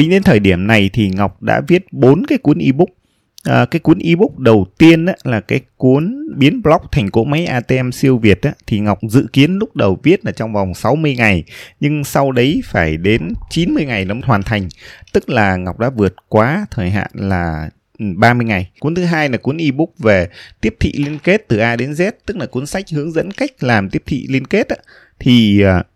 tính 0.00 0.10
đến 0.10 0.22
thời 0.22 0.40
điểm 0.40 0.66
này 0.66 0.90
thì 0.92 1.10
Ngọc 1.10 1.42
đã 1.42 1.60
viết 1.68 1.92
4 1.92 2.26
cái 2.26 2.38
cuốn 2.38 2.58
ebook. 2.58 2.88
À, 3.44 3.64
cái 3.64 3.80
cuốn 3.80 3.98
ebook 3.98 4.38
đầu 4.38 4.66
tiên 4.78 5.06
á, 5.06 5.14
là 5.24 5.40
cái 5.40 5.60
cuốn 5.76 6.28
biến 6.36 6.62
blog 6.62 6.80
thành 6.92 7.10
cỗ 7.10 7.24
máy 7.24 7.46
ATM 7.46 7.90
siêu 7.90 8.18
Việt 8.18 8.42
á, 8.42 8.52
thì 8.66 8.78
Ngọc 8.78 8.98
dự 9.08 9.26
kiến 9.32 9.58
lúc 9.58 9.76
đầu 9.76 9.98
viết 10.02 10.24
là 10.24 10.32
trong 10.32 10.52
vòng 10.52 10.74
60 10.74 11.16
ngày 11.16 11.44
nhưng 11.80 12.04
sau 12.04 12.32
đấy 12.32 12.60
phải 12.64 12.96
đến 12.96 13.28
90 13.50 13.84
ngày 13.84 14.04
nó 14.04 14.14
mới 14.14 14.22
hoàn 14.26 14.42
thành. 14.42 14.68
Tức 15.12 15.30
là 15.30 15.56
Ngọc 15.56 15.78
đã 15.78 15.90
vượt 15.90 16.14
quá 16.28 16.66
thời 16.70 16.90
hạn 16.90 17.10
là 17.14 17.70
ừ, 17.98 18.04
30 18.16 18.46
ngày. 18.46 18.70
Cuốn 18.78 18.94
thứ 18.94 19.04
hai 19.04 19.28
là 19.28 19.36
cuốn 19.36 19.56
ebook 19.56 19.98
về 19.98 20.28
tiếp 20.60 20.76
thị 20.80 20.92
liên 20.92 21.18
kết 21.18 21.44
từ 21.48 21.58
A 21.58 21.76
đến 21.76 21.92
Z, 21.92 22.12
tức 22.26 22.36
là 22.36 22.46
cuốn 22.46 22.66
sách 22.66 22.84
hướng 22.92 23.12
dẫn 23.12 23.30
cách 23.30 23.50
làm 23.60 23.90
tiếp 23.90 24.02
thị 24.06 24.26
liên 24.28 24.44
kết 24.44 24.68
á, 24.68 24.76
thì 25.18 25.62
uh, 25.64 25.86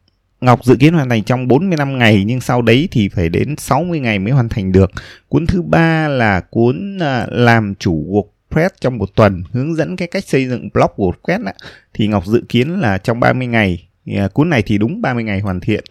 Ngọc 0.45 0.65
dự 0.65 0.77
kiến 0.77 0.95
hoàn 0.95 1.09
thành 1.09 1.23
trong 1.23 1.49
45 1.49 1.99
ngày 1.99 2.25
nhưng 2.27 2.41
sau 2.41 2.63
đấy 2.63 2.89
thì 2.91 3.09
phải 3.09 3.29
đến 3.29 3.57
60 3.57 4.01
ngày 4.01 4.19
mới 4.19 4.33
hoàn 4.33 4.49
thành 4.49 4.73
được. 4.73 4.91
Cuốn 5.29 5.47
thứ 5.47 5.63
ba 5.63 6.09
là 6.09 6.41
cuốn 6.41 6.99
à, 6.99 7.27
làm 7.31 7.75
chủ 7.75 8.07
WordPress 8.51 8.69
trong 8.81 8.99
một 8.99 9.15
tuần 9.15 9.43
hướng 9.53 9.77
dẫn 9.77 9.97
cái 9.97 10.09
cách 10.09 10.25
xây 10.25 10.49
dựng 10.49 10.69
blog 10.75 10.91
WordPress 10.97 11.47
á, 11.47 11.53
thì 11.95 12.07
Ngọc 12.07 12.27
dự 12.27 12.43
kiến 12.49 12.81
là 12.81 12.99
trong 12.99 13.21
30 13.21 13.47
ngày. 13.47 13.89
À, 14.17 14.29
cuốn 14.29 14.51
này 14.51 14.63
thì 14.63 14.79
đúng 14.79 15.03
30 15.03 15.25
ngày 15.25 15.41
hoàn 15.41 15.61
thiện. 15.61 15.85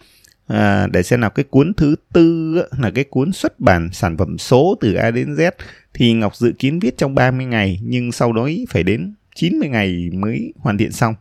À, 0.46 0.86
để 0.86 1.02
xem 1.02 1.20
nào 1.20 1.30
cái 1.30 1.44
cuốn 1.50 1.72
thứ 1.76 1.96
tư 2.12 2.54
là 2.78 2.90
cái 2.90 3.04
cuốn 3.04 3.32
xuất 3.32 3.60
bản 3.60 3.88
sản 3.92 4.16
phẩm 4.16 4.38
số 4.38 4.76
từ 4.80 4.94
A 4.94 5.10
đến 5.10 5.34
Z 5.34 5.50
thì 5.94 6.12
Ngọc 6.12 6.36
dự 6.36 6.52
kiến 6.58 6.78
viết 6.78 6.98
trong 6.98 7.14
30 7.14 7.46
ngày 7.46 7.80
nhưng 7.82 8.12
sau 8.12 8.32
đó 8.32 8.48
phải 8.68 8.82
đến 8.82 9.14
90 9.34 9.68
ngày 9.68 10.10
mới 10.12 10.52
hoàn 10.58 10.78
thiện 10.78 10.92
xong. 10.92 11.14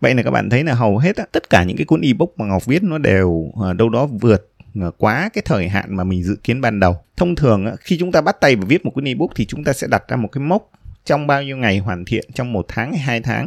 Vậy 0.00 0.14
là 0.14 0.22
các 0.22 0.30
bạn 0.30 0.50
thấy 0.50 0.64
là 0.64 0.74
hầu 0.74 0.98
hết 0.98 1.16
tất 1.32 1.50
cả 1.50 1.64
những 1.64 1.76
cái 1.76 1.84
cuốn 1.84 2.00
ebook 2.00 2.38
mà 2.38 2.46
Ngọc 2.46 2.66
viết 2.66 2.82
nó 2.82 2.98
đều 2.98 3.52
à, 3.66 3.72
đâu 3.72 3.88
đó 3.88 4.06
vượt 4.06 4.48
ờ, 4.80 4.90
quá 4.98 5.30
cái 5.32 5.42
thời 5.44 5.68
hạn 5.68 5.96
mà 5.96 6.04
mình 6.04 6.22
dự 6.22 6.36
kiến 6.44 6.60
ban 6.60 6.80
đầu. 6.80 6.96
Thông 7.16 7.34
thường 7.34 7.66
khi 7.80 7.98
chúng 7.98 8.12
ta 8.12 8.20
bắt 8.20 8.36
tay 8.40 8.56
vào 8.56 8.66
viết 8.66 8.84
một 8.84 8.90
cuốn 8.94 9.04
ebook 9.04 9.30
thì 9.34 9.44
chúng 9.44 9.64
ta 9.64 9.72
sẽ 9.72 9.86
đặt 9.86 10.08
ra 10.08 10.16
một 10.16 10.28
cái 10.32 10.44
mốc 10.44 10.70
trong 11.04 11.26
bao 11.26 11.42
nhiêu 11.42 11.56
ngày 11.56 11.78
hoàn 11.78 12.04
thiện 12.04 12.24
trong 12.34 12.52
một 12.52 12.64
tháng 12.68 12.92
hay 12.92 13.00
hai 13.00 13.20
tháng 13.20 13.46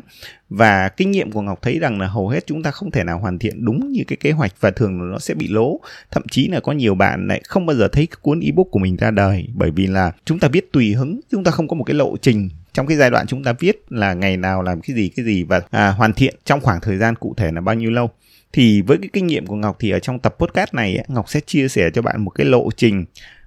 và 0.50 0.90
kinh 0.90 1.12
nghiệm 1.12 1.32
của 1.32 1.42
ngọc 1.42 1.62
thấy 1.62 1.80
rằng 1.80 2.00
là 2.00 2.08
hầu 2.08 2.30
hết 2.30 2.48
chúng 2.48 2.64
ta 2.64 2.72
không 2.72 2.92
thể 2.92 3.04
nào 3.04 3.20
hoàn 3.20 3.40
thiện 3.40 3.66
đúng 3.66 3.92
như 3.92 4.04
cái 4.08 4.18
kế 4.18 4.32
hoạch 4.32 4.54
và 4.60 4.72
thường 4.72 5.12
nó 5.12 5.20
sẽ 5.20 5.34
bị 5.34 5.48
lố 5.48 5.80
thậm 6.12 6.24
chí 6.32 6.48
là 6.48 6.60
có 6.60 6.72
nhiều 6.72 6.96
bạn 6.96 7.28
lại 7.28 7.42
không 7.46 7.66
bao 7.66 7.76
giờ 7.76 7.88
thấy 7.88 8.08
cái 8.08 8.18
cuốn 8.22 8.40
ebook 8.40 8.68
của 8.72 8.80
mình 8.80 8.96
ra 8.96 9.12
đời 9.12 9.48
bởi 9.54 9.72
vì 9.72 9.88
là 9.88 10.12
chúng 10.26 10.40
ta 10.40 10.48
viết 10.48 10.72
tùy 10.72 10.94
hứng 10.94 11.20
chúng 11.32 11.44
ta 11.44 11.52
không 11.52 11.68
có 11.68 11.76
một 11.76 11.84
cái 11.84 11.94
lộ 11.94 12.18
trình 12.18 12.50
trong 12.76 12.88
cái 12.88 12.98
giai 12.98 13.10
đoạn 13.10 13.28
chúng 13.28 13.44
ta 13.44 13.54
viết 13.54 13.86
là 13.90 14.14
ngày 14.14 14.38
nào 14.38 14.62
làm 14.62 14.82
cái 14.82 14.96
gì 14.96 15.10
cái 15.10 15.26
gì 15.26 15.44
và 15.44 15.62
à, 15.72 15.90
hoàn 15.90 16.14
thiện 16.14 16.36
trong 16.46 16.62
khoảng 16.62 16.82
thời 16.82 16.98
gian 16.98 17.16
cụ 17.16 17.34
thể 17.38 17.52
là 17.52 17.62
bao 17.62 17.76
nhiêu 17.76 17.92
lâu. 17.92 18.10
Thì 18.54 18.82
với 18.82 18.98
cái 18.98 19.10
kinh 19.14 19.28
nghiệm 19.28 19.46
của 19.46 19.56
Ngọc 19.56 19.76
thì 19.80 19.92
ở 19.92 20.00
trong 20.00 20.20
tập 20.20 20.36
podcast 20.40 20.74
này 20.74 21.06
Ngọc 21.08 21.30
sẽ 21.30 21.40
chia 21.40 21.68
sẻ 21.68 21.90
cho 21.94 22.02
bạn 22.02 22.22
một 22.22 22.30
cái 22.30 22.46
lộ 22.46 22.70
trình 22.78 23.06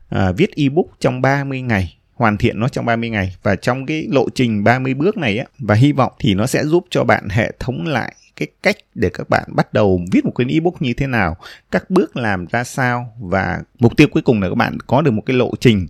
à, 0.09 0.33
viết 0.33 0.57
ebook 0.57 0.87
trong 1.01 1.23
30 1.23 1.63
ngày 1.63 1.99
hoàn 2.15 2.37
thiện 2.37 2.61
nó 2.61 2.69
trong 2.69 2.85
30 2.85 3.11
ngày. 3.11 3.37
Và 3.43 3.57
trong 3.57 3.87
cái 3.87 4.07
lộ 4.11 4.29
trình 4.35 4.65
30 4.65 4.95
bước 4.95 5.17
này 5.17 5.39
á 5.39 5.45
và 5.59 5.75
hy 5.75 5.93
vọng 5.93 6.13
thì 6.19 6.35
nó 6.35 6.47
sẽ 6.47 6.65
giúp 6.65 6.85
cho 6.91 7.05
bạn 7.05 7.29
hệ 7.29 7.53
thống 7.59 7.87
lại 7.87 8.15
cái 8.37 8.49
cách 8.63 8.77
để 8.95 9.11
các 9.15 9.29
bạn 9.29 9.45
bắt 9.49 9.73
đầu 9.73 10.01
viết 10.13 10.25
một 10.25 10.31
cuốn 10.35 10.49
ebook 10.49 10.83
như 10.83 10.95
thế 10.95 11.07
nào, 11.07 11.37
các 11.71 11.91
bước 11.91 12.17
làm 12.17 12.47
ra 12.47 12.65
sao 12.65 13.15
và 13.21 13.61
mục 13.79 13.97
tiêu 13.97 14.09
cuối 14.11 14.23
cùng 14.23 14.43
là 14.43 14.49
các 14.49 14.55
bạn 14.55 14.79
có 14.87 15.03
được 15.03 15.11
một 15.11 15.23
cái 15.27 15.37
lộ 15.37 15.53
trình 15.61 15.87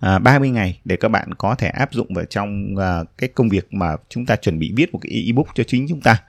à, 0.00 0.18
30 0.18 0.50
ngày 0.50 0.80
để 0.84 0.96
các 0.96 1.08
bạn 1.08 1.34
có 1.34 1.54
thể 1.54 1.68
áp 1.68 1.92
dụng 1.92 2.14
vào 2.14 2.24
trong 2.24 2.76
à, 2.76 3.04
cái 3.18 3.28
công 3.34 3.48
việc 3.48 3.74
mà 3.74 3.96
chúng 4.08 4.26
ta 4.26 4.36
chuẩn 4.36 4.58
bị 4.58 4.72
viết 4.76 4.92
một 4.92 4.98
cái 5.02 5.24
ebook 5.26 5.46
cho 5.54 5.64
chính 5.64 5.86
chúng 5.88 6.00
ta. 6.00 6.22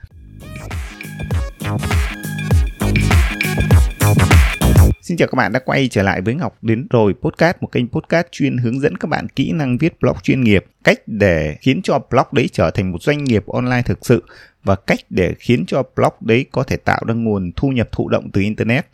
Xin 5.02 5.16
chào 5.16 5.28
các 5.28 5.36
bạn 5.36 5.52
đã 5.52 5.60
quay 5.64 5.88
trở 5.88 6.02
lại 6.02 6.20
với 6.20 6.34
Ngọc 6.34 6.58
đến 6.62 6.86
rồi 6.90 7.14
podcast, 7.22 7.56
một 7.60 7.72
kênh 7.72 7.88
podcast 7.88 8.26
chuyên 8.30 8.56
hướng 8.56 8.80
dẫn 8.80 8.96
các 8.96 9.08
bạn 9.08 9.28
kỹ 9.28 9.52
năng 9.52 9.78
viết 9.78 10.00
blog 10.00 10.16
chuyên 10.22 10.44
nghiệp, 10.44 10.64
cách 10.84 10.98
để 11.06 11.56
khiến 11.60 11.82
cho 11.82 11.98
blog 12.10 12.26
đấy 12.32 12.48
trở 12.52 12.70
thành 12.70 12.92
một 12.92 13.02
doanh 13.02 13.24
nghiệp 13.24 13.46
online 13.46 13.82
thực 13.82 14.06
sự 14.06 14.22
và 14.64 14.76
cách 14.76 15.00
để 15.10 15.34
khiến 15.38 15.64
cho 15.66 15.82
blog 15.96 16.12
đấy 16.20 16.46
có 16.52 16.62
thể 16.62 16.76
tạo 16.76 17.00
ra 17.06 17.14
nguồn 17.14 17.52
thu 17.56 17.68
nhập 17.68 17.88
thụ 17.92 18.08
động 18.08 18.30
từ 18.32 18.40
internet. 18.40 18.86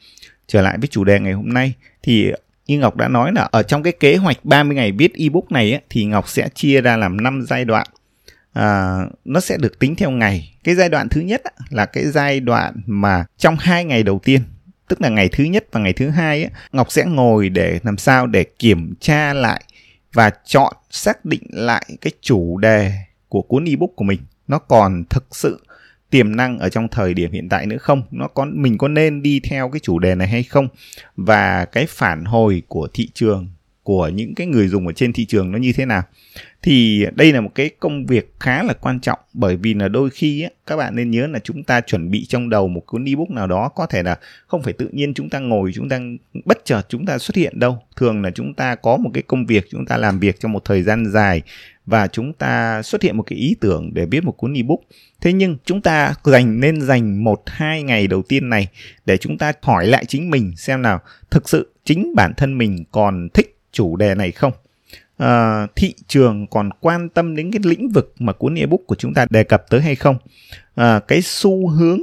Trở 0.47 0.63
lại 0.63 0.79
với 0.79 0.89
chủ 0.89 1.05
đề 1.05 1.21
ngày 1.21 1.33
hôm 1.33 1.49
nay 1.49 1.75
thì 2.03 2.33
như 2.69 2.79
Ngọc 2.79 2.97
đã 2.97 3.09
nói 3.09 3.33
là 3.33 3.49
ở 3.51 3.63
trong 3.63 3.83
cái 3.83 3.93
kế 3.93 4.17
hoạch 4.17 4.45
30 4.45 4.77
ngày 4.77 4.93
viết 4.93 5.15
ebook 5.15 5.53
này 5.53 5.73
ấy, 5.73 5.81
thì 5.91 6.05
Ngọc 6.05 6.29
sẽ 6.29 6.49
chia 6.55 6.81
ra 6.81 6.97
làm 6.97 7.23
5 7.23 7.45
giai 7.49 7.65
đoạn. 7.65 7.87
À, 8.53 8.99
nó 9.25 9.41
sẽ 9.41 9.57
được 9.57 9.79
tính 9.79 9.97
theo 9.97 10.11
ngày. 10.11 10.55
Cái 10.65 10.75
giai 10.75 10.89
đoạn 10.89 11.09
thứ 11.09 11.21
nhất 11.21 11.43
là 11.71 11.87
cái 11.87 12.05
giai 12.05 12.41
đoạn 12.41 12.75
mà 12.87 13.25
trong 13.39 13.57
hai 13.57 13.85
ngày 13.85 14.03
đầu 14.03 14.21
tiên 14.25 14.43
tức 14.89 15.01
là 15.01 15.09
ngày 15.09 15.29
thứ 15.29 15.45
nhất 15.45 15.67
và 15.73 15.81
ngày 15.81 15.93
thứ 15.93 16.11
hai 16.11 16.43
ấy, 16.43 16.51
Ngọc 16.73 16.93
sẽ 16.93 17.05
ngồi 17.05 17.49
để 17.49 17.79
làm 17.83 17.99
sao 17.99 18.27
để 18.27 18.45
kiểm 18.59 18.95
tra 19.01 19.33
lại 19.35 19.63
và 20.13 20.31
chọn 20.45 20.73
xác 20.91 21.25
định 21.25 21.43
lại 21.51 21.87
cái 22.01 22.13
chủ 22.21 22.59
đề 22.59 22.93
của 23.29 23.43
cuốn 23.43 23.65
ebook 23.65 23.91
của 23.97 24.05
mình 24.05 24.21
nó 24.49 24.59
còn 24.59 25.05
thực 25.11 25.25
sự 25.31 25.61
tiềm 26.11 26.37
năng 26.37 26.59
ở 26.59 26.69
trong 26.69 26.89
thời 26.89 27.15
điểm 27.15 27.33
hiện 27.33 27.49
tại 27.49 27.67
nữa 27.67 27.79
không? 27.79 28.03
Nó 28.11 28.29
có, 28.29 28.47
mình 28.53 28.79
có 28.79 28.89
nên 28.89 29.23
đi 29.23 29.41
theo 29.41 29.69
cái 29.69 29.81
chủ 29.81 29.99
đề 29.99 30.15
này 30.15 30.29
hay 30.29 30.43
không? 30.43 30.69
Và 31.17 31.65
cái 31.65 31.87
phản 31.89 32.25
hồi 32.25 32.63
của 32.69 32.89
thị 32.95 33.11
trường 33.15 33.49
của 33.89 34.09
những 34.09 34.35
cái 34.35 34.47
người 34.47 34.69
dùng 34.69 34.87
ở 34.87 34.93
trên 34.93 35.13
thị 35.13 35.25
trường 35.25 35.53
nó 35.53 35.59
như 35.59 35.73
thế 35.73 35.87
nào. 35.87 36.03
Thì 36.63 37.07
đây 37.15 37.33
là 37.33 37.41
một 37.41 37.51
cái 37.55 37.71
công 37.81 38.07
việc 38.07 38.35
khá 38.41 38.63
là 38.63 38.73
quan 38.73 39.01
trọng 39.01 39.19
bởi 39.33 39.57
vì 39.57 39.75
là 39.75 39.89
đôi 39.89 40.11
khi 40.11 40.43
á, 40.43 40.51
các 40.67 40.77
bạn 40.77 40.97
nên 40.97 41.11
nhớ 41.11 41.27
là 41.27 41.39
chúng 41.39 41.63
ta 41.63 41.81
chuẩn 41.81 42.11
bị 42.11 42.27
trong 42.27 42.51
đầu 42.51 42.69
một 42.69 42.83
cuốn 42.87 43.05
ebook 43.05 43.31
nào 43.31 43.47
đó 43.47 43.69
có 43.69 43.87
thể 43.87 44.03
là 44.03 44.19
không 44.47 44.63
phải 44.63 44.73
tự 44.73 44.89
nhiên 44.93 45.15
chúng 45.15 45.31
ta 45.31 45.39
ngồi 45.39 45.71
chúng 45.75 45.89
ta 45.89 46.01
bất 46.45 46.65
chợt 46.65 46.83
chúng 46.89 47.07
ta 47.07 47.19
xuất 47.19 47.37
hiện 47.37 47.59
đâu. 47.59 47.83
Thường 47.97 48.23
là 48.23 48.31
chúng 48.31 48.55
ta 48.55 48.75
có 48.75 48.97
một 48.97 49.11
cái 49.15 49.23
công 49.23 49.47
việc 49.47 49.67
chúng 49.71 49.87
ta 49.87 49.97
làm 49.97 50.19
việc 50.19 50.41
trong 50.41 50.53
một 50.53 50.65
thời 50.65 50.83
gian 50.83 51.11
dài 51.11 51.43
và 51.87 52.07
chúng 52.07 52.33
ta 52.33 52.83
xuất 52.83 53.03
hiện 53.03 53.17
một 53.17 53.23
cái 53.23 53.39
ý 53.39 53.57
tưởng 53.61 53.91
để 53.95 54.07
viết 54.11 54.25
một 54.25 54.33
cuốn 54.33 54.55
ebook. 54.55 54.81
Thế 55.21 55.33
nhưng 55.33 55.57
chúng 55.65 55.81
ta 55.81 56.15
dành 56.25 56.61
nên 56.61 56.81
dành 56.81 57.25
một 57.25 57.43
hai 57.47 57.83
ngày 57.83 58.07
đầu 58.07 58.23
tiên 58.23 58.49
này 58.49 58.69
để 59.07 59.17
chúng 59.17 59.39
ta 59.39 59.53
hỏi 59.63 59.87
lại 59.87 60.05
chính 60.05 60.31
mình 60.31 60.53
xem 60.57 60.83
nào 60.83 61.01
thực 61.31 61.49
sự 61.49 61.73
chính 61.85 62.15
bản 62.17 62.33
thân 62.37 62.59
mình 62.59 62.85
còn 62.93 63.29
thích 63.35 63.58
chủ 63.73 63.97
đề 63.97 64.15
này 64.15 64.33
không 64.33 64.53
à, 65.17 65.67
thị 65.77 65.95
trường 66.07 66.47
còn 66.47 66.71
quan 66.81 67.09
tâm 67.09 67.37
đến 67.37 67.51
cái 67.53 67.61
lĩnh 67.65 67.89
vực 67.89 68.15
mà 68.19 68.33
cuốn 68.33 68.55
ebook 68.55 68.81
của 68.87 68.95
chúng 68.95 69.15
ta 69.15 69.27
đề 69.31 69.45
cập 69.45 69.71
tới 69.71 69.81
hay 69.81 69.95
không 69.95 70.17
à, 70.75 71.01
cái 71.09 71.23
xu 71.23 71.69
hướng 71.69 72.01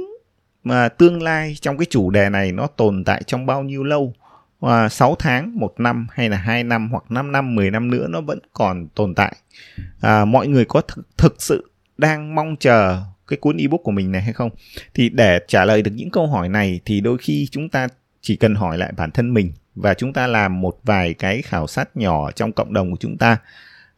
mà 0.64 0.88
tương 0.88 1.22
lai 1.22 1.56
trong 1.60 1.78
cái 1.78 1.86
chủ 1.90 2.10
đề 2.10 2.28
này 2.28 2.52
nó 2.52 2.66
tồn 2.66 3.04
tại 3.04 3.22
trong 3.26 3.46
bao 3.46 3.62
nhiêu 3.62 3.84
lâu 3.84 4.14
à, 4.60 4.88
6 4.88 5.16
tháng, 5.18 5.58
một 5.58 5.80
năm 5.80 6.06
hay 6.10 6.28
là 6.28 6.36
2 6.36 6.64
năm 6.64 6.88
hoặc 6.90 7.04
5 7.08 7.32
năm, 7.32 7.54
10 7.54 7.70
năm 7.70 7.90
nữa 7.90 8.06
nó 8.08 8.20
vẫn 8.20 8.38
còn 8.52 8.88
tồn 8.88 9.14
tại. 9.14 9.36
À, 10.00 10.24
mọi 10.24 10.48
người 10.48 10.64
có 10.64 10.80
thực, 10.80 11.06
thực 11.16 11.42
sự 11.42 11.70
đang 11.98 12.34
mong 12.34 12.56
chờ 12.56 13.02
cái 13.26 13.36
cuốn 13.36 13.56
ebook 13.56 13.82
của 13.82 13.90
mình 13.90 14.12
này 14.12 14.22
hay 14.22 14.32
không? 14.32 14.50
Thì 14.94 15.08
để 15.08 15.40
trả 15.48 15.64
lời 15.64 15.82
được 15.82 15.90
những 15.94 16.10
câu 16.10 16.26
hỏi 16.26 16.48
này 16.48 16.80
thì 16.84 17.00
đôi 17.00 17.18
khi 17.18 17.48
chúng 17.50 17.68
ta 17.68 17.88
chỉ 18.20 18.36
cần 18.36 18.54
hỏi 18.54 18.78
lại 18.78 18.92
bản 18.96 19.10
thân 19.10 19.34
mình 19.34 19.52
và 19.76 19.94
chúng 19.94 20.12
ta 20.12 20.26
làm 20.26 20.60
một 20.60 20.78
vài 20.84 21.14
cái 21.14 21.42
khảo 21.42 21.66
sát 21.66 21.96
nhỏ 21.96 22.30
trong 22.30 22.52
cộng 22.52 22.72
đồng 22.72 22.90
của 22.90 22.96
chúng 23.00 23.16
ta. 23.18 23.38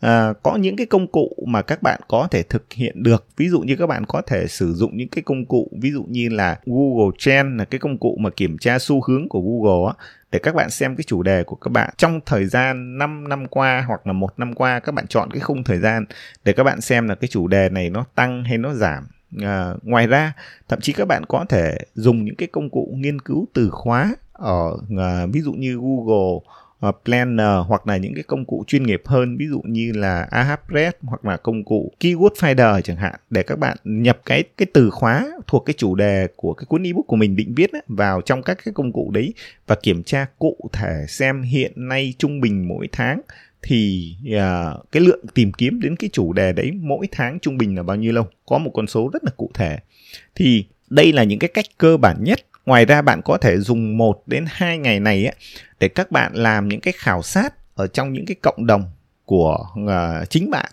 À, 0.00 0.32
có 0.42 0.56
những 0.56 0.76
cái 0.76 0.86
công 0.86 1.06
cụ 1.06 1.44
mà 1.46 1.62
các 1.62 1.82
bạn 1.82 2.00
có 2.08 2.28
thể 2.30 2.42
thực 2.42 2.72
hiện 2.72 3.02
được. 3.02 3.26
Ví 3.36 3.48
dụ 3.48 3.60
như 3.60 3.76
các 3.76 3.86
bạn 3.86 4.06
có 4.06 4.22
thể 4.26 4.46
sử 4.46 4.72
dụng 4.72 4.96
những 4.96 5.08
cái 5.08 5.22
công 5.22 5.46
cụ 5.46 5.70
ví 5.80 5.90
dụ 5.90 6.04
như 6.08 6.28
là 6.28 6.58
Google 6.66 7.16
Trend 7.18 7.58
là 7.58 7.64
cái 7.64 7.78
công 7.78 7.98
cụ 7.98 8.16
mà 8.20 8.30
kiểm 8.30 8.58
tra 8.58 8.78
xu 8.78 9.02
hướng 9.06 9.28
của 9.28 9.40
Google 9.40 9.92
á 9.92 10.04
để 10.32 10.38
các 10.38 10.54
bạn 10.54 10.70
xem 10.70 10.96
cái 10.96 11.04
chủ 11.06 11.22
đề 11.22 11.44
của 11.44 11.56
các 11.56 11.68
bạn. 11.72 11.90
Trong 11.96 12.20
thời 12.26 12.46
gian 12.46 12.98
5 12.98 13.28
năm 13.28 13.46
qua 13.46 13.84
hoặc 13.88 14.06
là 14.06 14.12
một 14.12 14.38
năm 14.38 14.54
qua 14.54 14.80
các 14.80 14.92
bạn 14.94 15.06
chọn 15.06 15.30
cái 15.30 15.40
khung 15.40 15.64
thời 15.64 15.78
gian 15.78 16.04
để 16.44 16.52
các 16.52 16.64
bạn 16.64 16.80
xem 16.80 17.08
là 17.08 17.14
cái 17.14 17.28
chủ 17.28 17.48
đề 17.48 17.68
này 17.68 17.90
nó 17.90 18.04
tăng 18.14 18.44
hay 18.44 18.58
nó 18.58 18.74
giảm. 18.74 19.06
À, 19.42 19.74
ngoài 19.82 20.06
ra 20.06 20.32
thậm 20.68 20.80
chí 20.80 20.92
các 20.92 21.08
bạn 21.08 21.24
có 21.28 21.44
thể 21.48 21.78
dùng 21.94 22.24
những 22.24 22.36
cái 22.36 22.48
công 22.52 22.70
cụ 22.70 22.94
nghiên 22.96 23.20
cứu 23.20 23.46
từ 23.54 23.70
khóa 23.70 24.14
ở 24.38 24.70
uh, 24.70 25.32
ví 25.32 25.40
dụ 25.40 25.52
như 25.52 25.78
Google 25.80 26.40
uh, 26.88 26.94
Planner 27.04 27.66
hoặc 27.66 27.86
là 27.86 27.96
những 27.96 28.14
cái 28.14 28.22
công 28.22 28.44
cụ 28.44 28.64
chuyên 28.66 28.82
nghiệp 28.82 29.02
hơn 29.04 29.36
ví 29.36 29.46
dụ 29.50 29.60
như 29.64 29.92
là 29.92 30.28
Ahrefs 30.30 30.92
hoặc 31.02 31.24
là 31.24 31.36
công 31.36 31.64
cụ 31.64 31.92
Keyword 32.00 32.30
Finder 32.30 32.80
chẳng 32.80 32.96
hạn 32.96 33.14
để 33.30 33.42
các 33.42 33.58
bạn 33.58 33.76
nhập 33.84 34.18
cái 34.24 34.44
cái 34.56 34.66
từ 34.72 34.90
khóa 34.90 35.30
thuộc 35.46 35.62
cái 35.66 35.74
chủ 35.78 35.94
đề 35.94 36.28
của 36.36 36.54
cái 36.54 36.64
cuốn 36.68 36.82
ebook 36.82 37.06
của 37.06 37.16
mình 37.16 37.36
định 37.36 37.54
viết 37.54 37.72
ấy, 37.72 37.82
vào 37.88 38.20
trong 38.20 38.42
các 38.42 38.58
cái 38.64 38.74
công 38.74 38.92
cụ 38.92 39.10
đấy 39.14 39.34
và 39.66 39.74
kiểm 39.82 40.02
tra 40.02 40.26
cụ 40.38 40.56
thể 40.72 41.04
xem 41.08 41.42
hiện 41.42 41.72
nay 41.76 42.14
trung 42.18 42.40
bình 42.40 42.68
mỗi 42.68 42.88
tháng 42.92 43.20
thì 43.62 44.14
uh, 44.26 44.92
cái 44.92 45.02
lượng 45.02 45.24
tìm 45.34 45.52
kiếm 45.52 45.80
đến 45.80 45.96
cái 45.96 46.10
chủ 46.12 46.32
đề 46.32 46.52
đấy 46.52 46.70
mỗi 46.80 47.08
tháng 47.12 47.40
trung 47.40 47.58
bình 47.58 47.76
là 47.76 47.82
bao 47.82 47.96
nhiêu 47.96 48.12
lâu? 48.12 48.26
Có 48.46 48.58
một 48.58 48.70
con 48.74 48.86
số 48.86 49.10
rất 49.12 49.24
là 49.24 49.30
cụ 49.36 49.50
thể. 49.54 49.78
Thì 50.34 50.64
đây 50.90 51.12
là 51.12 51.24
những 51.24 51.38
cái 51.38 51.48
cách 51.54 51.66
cơ 51.78 51.96
bản 51.96 52.16
nhất 52.20 52.40
Ngoài 52.68 52.84
ra 52.84 53.02
bạn 53.02 53.22
có 53.22 53.38
thể 53.38 53.58
dùng 53.58 53.96
1 53.96 54.22
đến 54.26 54.44
2 54.48 54.78
ngày 54.78 55.00
này 55.00 55.26
ấy, 55.26 55.34
để 55.80 55.88
các 55.88 56.10
bạn 56.10 56.32
làm 56.34 56.68
những 56.68 56.80
cái 56.80 56.94
khảo 56.96 57.22
sát 57.22 57.54
ở 57.74 57.86
trong 57.86 58.12
những 58.12 58.26
cái 58.26 58.36
cộng 58.42 58.66
đồng 58.66 58.84
của 59.24 59.66
uh, 59.84 60.30
chính 60.30 60.50
bạn. 60.50 60.70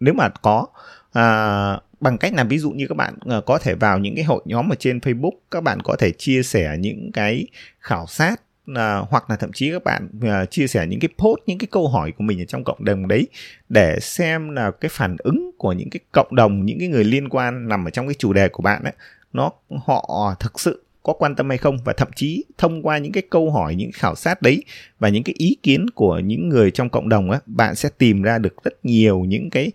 Nếu 0.00 0.14
mà 0.14 0.28
có 0.28 0.66
uh, 1.08 1.82
bằng 2.00 2.18
cách 2.20 2.34
là 2.34 2.44
ví 2.44 2.58
dụ 2.58 2.70
như 2.70 2.86
các 2.88 2.94
bạn 2.94 3.14
uh, 3.38 3.46
có 3.46 3.58
thể 3.58 3.74
vào 3.74 3.98
những 3.98 4.14
cái 4.14 4.24
hội 4.24 4.42
nhóm 4.44 4.72
ở 4.72 4.76
trên 4.78 4.98
Facebook 4.98 5.30
các 5.50 5.62
bạn 5.62 5.82
có 5.82 5.96
thể 5.98 6.10
chia 6.18 6.42
sẻ 6.42 6.76
những 6.80 7.10
cái 7.12 7.46
khảo 7.80 8.06
sát 8.06 8.40
uh, 8.70 8.76
hoặc 9.10 9.30
là 9.30 9.36
thậm 9.36 9.52
chí 9.52 9.70
các 9.72 9.84
bạn 9.84 10.08
uh, 10.16 10.50
chia 10.50 10.66
sẻ 10.66 10.86
những 10.86 11.00
cái 11.00 11.08
post 11.18 11.38
những 11.46 11.58
cái 11.58 11.68
câu 11.70 11.88
hỏi 11.88 12.12
của 12.18 12.24
mình 12.24 12.42
ở 12.42 12.44
trong 12.44 12.64
cộng 12.64 12.84
đồng 12.84 13.08
đấy 13.08 13.28
để 13.68 13.98
xem 14.00 14.50
là 14.50 14.70
cái 14.70 14.88
phản 14.88 15.16
ứng 15.18 15.50
của 15.58 15.72
những 15.72 15.90
cái 15.90 16.00
cộng 16.12 16.34
đồng 16.34 16.64
những 16.64 16.78
cái 16.78 16.88
người 16.88 17.04
liên 17.04 17.28
quan 17.28 17.68
nằm 17.68 17.84
ở 17.84 17.90
trong 17.90 18.06
cái 18.06 18.14
chủ 18.14 18.32
đề 18.32 18.48
của 18.48 18.62
bạn 18.62 18.82
ấy 18.84 18.92
nó 19.32 19.50
họ 19.86 20.34
thực 20.40 20.60
sự 20.60 20.83
có 21.04 21.12
quan 21.12 21.34
tâm 21.34 21.48
hay 21.48 21.58
không 21.58 21.78
và 21.84 21.92
thậm 21.92 22.08
chí 22.16 22.44
thông 22.58 22.82
qua 22.82 22.98
những 22.98 23.12
cái 23.12 23.22
câu 23.30 23.50
hỏi 23.50 23.74
những 23.74 23.90
khảo 23.94 24.14
sát 24.14 24.42
đấy 24.42 24.64
và 24.98 25.08
những 25.08 25.22
cái 25.22 25.34
ý 25.38 25.56
kiến 25.62 25.86
của 25.94 26.18
những 26.18 26.48
người 26.48 26.70
trong 26.70 26.88
cộng 26.88 27.08
đồng 27.08 27.30
á 27.30 27.40
bạn 27.46 27.74
sẽ 27.74 27.88
tìm 27.98 28.22
ra 28.22 28.38
được 28.38 28.64
rất 28.64 28.84
nhiều 28.84 29.20
những 29.20 29.50
cái 29.50 29.72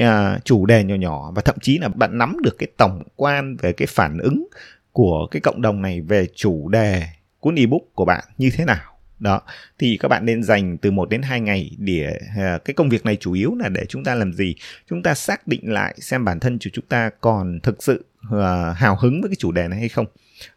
uh, 0.00 0.44
chủ 0.44 0.66
đề 0.66 0.84
nhỏ 0.84 0.94
nhỏ 0.94 1.32
và 1.34 1.42
thậm 1.42 1.56
chí 1.62 1.78
là 1.78 1.88
bạn 1.88 2.18
nắm 2.18 2.36
được 2.42 2.58
cái 2.58 2.68
tổng 2.76 3.02
quan 3.16 3.56
về 3.56 3.72
cái 3.72 3.86
phản 3.86 4.18
ứng 4.18 4.46
của 4.92 5.26
cái 5.30 5.40
cộng 5.40 5.62
đồng 5.62 5.82
này 5.82 6.00
về 6.00 6.26
chủ 6.34 6.68
đề 6.68 7.02
cuốn 7.40 7.54
ebook 7.54 7.82
của 7.94 8.04
bạn 8.04 8.24
như 8.38 8.50
thế 8.56 8.64
nào. 8.64 8.90
Đó 9.18 9.40
thì 9.78 9.96
các 10.00 10.08
bạn 10.08 10.26
nên 10.26 10.42
dành 10.42 10.78
từ 10.78 10.90
1 10.90 11.08
đến 11.08 11.22
2 11.22 11.40
ngày 11.40 11.70
để 11.78 12.18
uh, 12.30 12.64
cái 12.64 12.74
công 12.74 12.88
việc 12.88 13.04
này 13.04 13.16
chủ 13.16 13.32
yếu 13.32 13.54
là 13.54 13.68
để 13.68 13.84
chúng 13.88 14.04
ta 14.04 14.14
làm 14.14 14.32
gì? 14.32 14.54
Chúng 14.90 15.02
ta 15.02 15.14
xác 15.14 15.46
định 15.46 15.72
lại 15.72 15.94
xem 15.98 16.24
bản 16.24 16.40
thân 16.40 16.58
của 16.64 16.70
chúng 16.72 16.84
ta 16.88 17.10
còn 17.20 17.60
thực 17.62 17.82
sự 17.82 18.04
uh, 18.26 18.76
hào 18.76 18.96
hứng 19.00 19.20
với 19.20 19.28
cái 19.30 19.36
chủ 19.38 19.52
đề 19.52 19.68
này 19.68 19.78
hay 19.78 19.88
không 19.88 20.06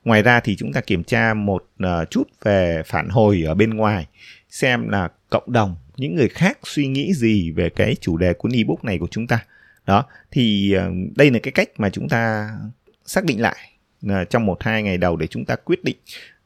ngoài 0.04 0.22
ra 0.22 0.40
thì 0.40 0.56
chúng 0.56 0.74
ta 0.74 0.82
kiểm 0.82 1.04
tra 1.04 1.34
một 1.34 1.66
uh, 1.84 2.10
chút 2.10 2.24
về 2.44 2.82
phản 2.86 3.10
hồi 3.10 3.44
ở 3.48 3.54
bên 3.54 3.70
ngoài 3.70 4.08
xem 4.50 4.90
là 4.90 5.10
cộng 5.30 5.52
đồng 5.52 5.76
những 5.98 6.16
người 6.16 6.30
khác 6.30 6.58
suy 6.64 6.88
nghĩ 6.88 7.14
gì 7.14 7.52
về 7.52 7.70
cái 7.70 7.96
chủ 8.02 8.18
đề 8.18 8.34
cuốn 8.34 8.52
ebook 8.52 8.84
này 8.84 8.98
của 8.98 9.08
chúng 9.12 9.28
ta. 9.28 9.46
Đó 9.86 10.06
thì 10.32 10.76
uh, 10.78 11.18
đây 11.18 11.32
là 11.32 11.40
cái 11.44 11.52
cách 11.52 11.70
mà 11.78 11.90
chúng 11.90 12.10
ta 12.10 12.50
xác 13.06 13.24
định 13.24 13.42
lại 13.42 13.58
uh, 14.06 14.30
trong 14.30 14.46
một 14.46 14.64
hai 14.64 14.84
ngày 14.84 14.98
đầu 14.98 15.16
để 15.16 15.28
chúng 15.28 15.46
ta 15.46 15.56
quyết 15.56 15.84
định 15.84 15.98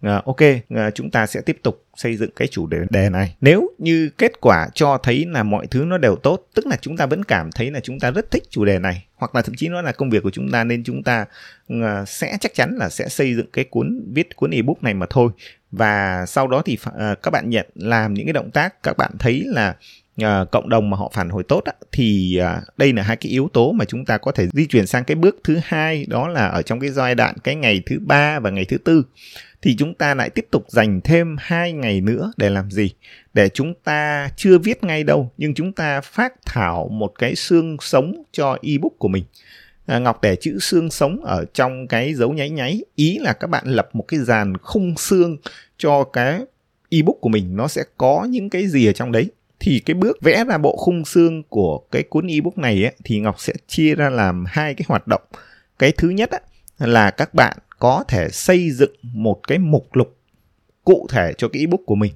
Ờ, 0.02 0.22
ok 0.26 0.38
ờ, 0.70 0.92
chúng 0.92 1.12
ta 1.12 1.28
sẽ 1.28 1.42
tiếp 1.42 1.58
tục 1.64 1.86
xây 1.96 2.18
dựng 2.18 2.30
cái 2.36 2.48
chủ 2.48 2.68
đề 2.68 2.78
đề 2.90 3.10
này. 3.10 3.36
Nếu 3.42 3.70
như 3.78 4.10
kết 4.18 4.42
quả 4.42 4.68
cho 4.74 4.98
thấy 5.04 5.26
là 5.26 5.44
mọi 5.44 5.68
thứ 5.68 5.86
nó 5.86 5.98
đều 5.98 6.16
tốt, 6.16 6.48
tức 6.54 6.68
là 6.68 6.78
chúng 6.82 6.98
ta 6.98 7.06
vẫn 7.06 7.24
cảm 7.24 7.52
thấy 7.52 7.72
là 7.72 7.80
chúng 7.80 8.00
ta 8.00 8.12
rất 8.12 8.32
thích 8.32 8.44
chủ 8.50 8.66
đề 8.66 8.80
này, 8.80 9.06
hoặc 9.16 9.36
là 9.36 9.42
thậm 9.42 9.56
chí 9.56 9.68
nó 9.68 9.82
là 9.82 9.92
công 9.92 10.10
việc 10.10 10.24
của 10.24 10.32
chúng 10.32 10.52
ta, 10.52 10.64
nên 10.64 10.84
chúng 10.84 11.04
ta 11.04 11.26
ờ, 11.70 12.06
sẽ 12.06 12.38
chắc 12.40 12.54
chắn 12.54 12.76
là 12.78 12.90
sẽ 12.90 13.10
xây 13.10 13.36
dựng 13.36 13.48
cái 13.54 13.66
cuốn, 13.66 14.04
viết 14.14 14.36
cuốn 14.36 14.52
ebook 14.52 14.84
này 14.84 14.94
mà 14.94 15.06
thôi. 15.10 15.32
Và 15.72 16.26
sau 16.26 16.48
đó 16.48 16.62
thì 16.66 16.78
các 17.24 17.32
bạn 17.32 17.50
nhận, 17.50 17.66
làm 17.76 18.14
những 18.14 18.26
cái 18.26 18.34
động 18.34 18.52
tác, 18.52 18.84
các 18.84 18.98
bạn 18.98 19.12
thấy 19.20 19.44
là 19.46 19.76
uh, 20.24 20.52
cộng 20.52 20.69
đồng 20.69 20.90
mà 20.90 20.98
họ 20.98 21.12
phản 21.14 21.30
hồi 21.30 21.44
tốt 21.44 21.64
á, 21.66 21.74
thì 21.92 22.40
uh, 22.42 22.78
đây 22.78 22.94
là 22.94 23.04
hai 23.04 23.18
cái 23.18 23.31
yếu 23.31 23.50
tố 23.54 23.72
mà 23.72 23.86
chúng 23.86 24.06
ta 24.06 24.18
có 24.18 24.31
thể 24.31 24.48
di 24.54 24.66
chuyển 24.66 24.88
sang 24.88 25.04
cái 25.04 25.16
bước 25.16 25.36
thứ 25.44 25.58
hai 25.64 26.06
đó 26.10 26.28
là 26.28 26.48
ở 26.48 26.62
trong 26.62 26.80
cái 26.80 26.90
giai 26.90 27.16
đoạn 27.16 27.36
cái 27.44 27.56
ngày 27.56 27.81
thứ 27.86 28.00
ba 28.00 28.40
và 28.40 28.50
ngày 28.50 28.66
thứ 28.66 28.78
tư. 28.78 29.04
Thì 29.62 29.75
chúng 29.75 29.94
ta 29.94 30.16
lại 30.16 30.30
tiếp 30.30 30.48
tục 30.52 30.66
dành 30.69 31.02
thêm 31.04 31.36
hai 31.40 31.72
ngày 31.72 32.02
nữa 32.02 32.31
để 32.38 32.50
làm 32.50 32.72
gì? 32.72 32.92
Để 33.34 33.50
chúng 33.50 33.74
ta 33.84 34.30
chưa 34.36 34.58
viết 34.58 34.84
ngay 34.84 35.04
đâu 35.04 35.31
nhưng 35.38 35.54
chúng 35.54 35.74
ta 35.74 36.02
phát 36.02 36.34
thảo 36.46 36.88
một 36.92 37.14
cái 37.19 37.36
xương 37.36 37.78
sống 37.81 38.24
cho 38.31 38.58
ebook 38.62 39.00
của 39.00 39.08
mình. 39.08 39.24
À, 39.86 40.00
ngọc 40.00 40.22
để 40.22 40.36
chữ 40.36 40.60
xương 40.60 40.90
sống 40.90 41.25
ở 41.25 41.46
trong 41.54 41.88
cái 41.88 42.14
dấu 42.14 42.34
nháy 42.34 42.50
nháy. 42.50 42.81
Ý 42.96 43.18
là 43.18 43.34
các 43.34 43.48
bạn 43.48 43.68
lập 43.68 43.90
một 43.94 44.06
cái 44.08 44.19
dàn 44.19 44.58
khung 44.58 44.98
xương 44.98 45.38
cho 45.78 46.04
cái 46.04 46.42
ebook 46.90 47.18
của 47.22 47.30
mình. 47.30 47.56
Nó 47.56 47.68
sẽ 47.68 47.84
có 47.98 48.28
những 48.30 48.50
cái 48.50 48.68
gì 48.68 48.88
ở 48.88 48.94
trong 48.94 49.12
đấy? 49.12 49.30
Thì 49.68 49.80
cái 49.80 49.94
bước 49.94 50.18
vẽ 50.22 50.44
ra 50.44 50.58
bộ 50.58 50.78
khung 50.78 51.06
xương 51.06 51.44
của 51.44 51.80
cái 51.92 52.04
cuốn 52.04 52.28
ebook 52.28 52.58
này 52.58 52.84
ấy, 52.84 52.94
thì 53.04 53.19
ngọc 53.19 53.36
sẽ 53.40 53.54
chia 53.68 53.96
ra 53.96 54.10
làm 54.10 54.46
hai 54.48 54.74
cái 54.74 54.86
hoạt 54.88 55.08
động. 55.08 55.22
Cái 55.80 55.92
thứ 55.92 56.10
nhất 56.10 56.31
á, 56.31 56.40
là 56.80 57.12
các 57.12 57.34
bạn 57.34 57.58
có 57.80 58.04
thể 58.08 58.30
xây 58.30 58.72
dựng 58.72 58.96
một 59.02 59.48
cái 59.48 59.58
mục 59.58 59.96
lục 59.96 60.18
cụ 60.84 61.08
thể 61.10 61.34
cho 61.38 61.48
cái 61.48 61.60
ebook 61.60 61.80
của 61.86 61.96
mình. 61.96 62.14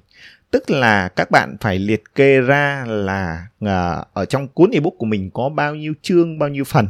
Tức 0.50 0.70
là 0.70 1.08
các 1.08 1.30
bạn 1.30 1.56
phải 1.60 1.78
liệt 1.78 2.02
kê 2.14 2.40
ra 2.40 2.84
là 2.88 3.46
uh, 3.64 3.68
ở 4.12 4.24
trong 4.24 4.48
cuốn 4.48 4.70
ebook 4.70 4.94
của 4.98 5.06
mình 5.06 5.30
có 5.30 5.48
bao 5.48 5.74
nhiêu 5.74 5.92
chương 6.02 6.38
bao 6.38 6.48
nhiêu 6.48 6.64
phần. 6.64 6.86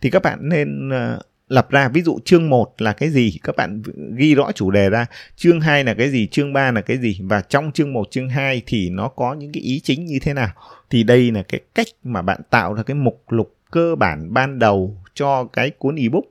Thì 0.00 0.10
các 0.10 0.22
bạn 0.22 0.38
nên 0.48 0.88
uh, 0.88 1.22
lập 1.52 1.70
ra. 1.70 1.88
Ví 1.88 2.02
dụ 2.02 2.18
chương 2.24 2.50
1 2.50 2.74
là 2.78 2.92
cái 2.92 3.10
gì? 3.10 3.38
Các 3.42 3.56
bạn 3.56 3.82
ghi 4.16 4.34
rõ 4.34 4.52
chủ 4.54 4.70
đề 4.70 4.90
ra. 4.90 5.06
Chương 5.36 5.60
2 5.60 5.84
là 5.84 5.94
cái 5.94 6.10
gì? 6.10 6.26
Chương 6.26 6.52
3 6.52 6.72
là 6.72 6.80
cái 6.80 6.98
gì? 6.98 7.18
Và 7.22 7.40
trong 7.40 7.72
chương 7.72 7.92
1 7.92 8.10
chương 8.10 8.28
2 8.28 8.62
thì 8.66 8.90
nó 8.90 9.08
có 9.08 9.34
những 9.34 9.52
cái 9.52 9.62
ý 9.62 9.80
chính 9.80 10.06
như 10.06 10.18
thế 10.22 10.34
nào? 10.34 10.48
Thì 10.90 11.02
đây 11.02 11.30
là 11.30 11.42
cái 11.42 11.60
cách 11.74 11.86
mà 12.04 12.22
bạn 12.22 12.40
tạo 12.50 12.74
ra 12.74 12.82
cái 12.82 12.94
mục 12.94 13.24
lục 13.28 13.56
cơ 13.70 13.94
bản 13.94 14.34
ban 14.34 14.58
đầu 14.58 14.96
cho 15.14 15.44
cái 15.44 15.70
cuốn 15.70 15.96
ebook. 15.96 16.24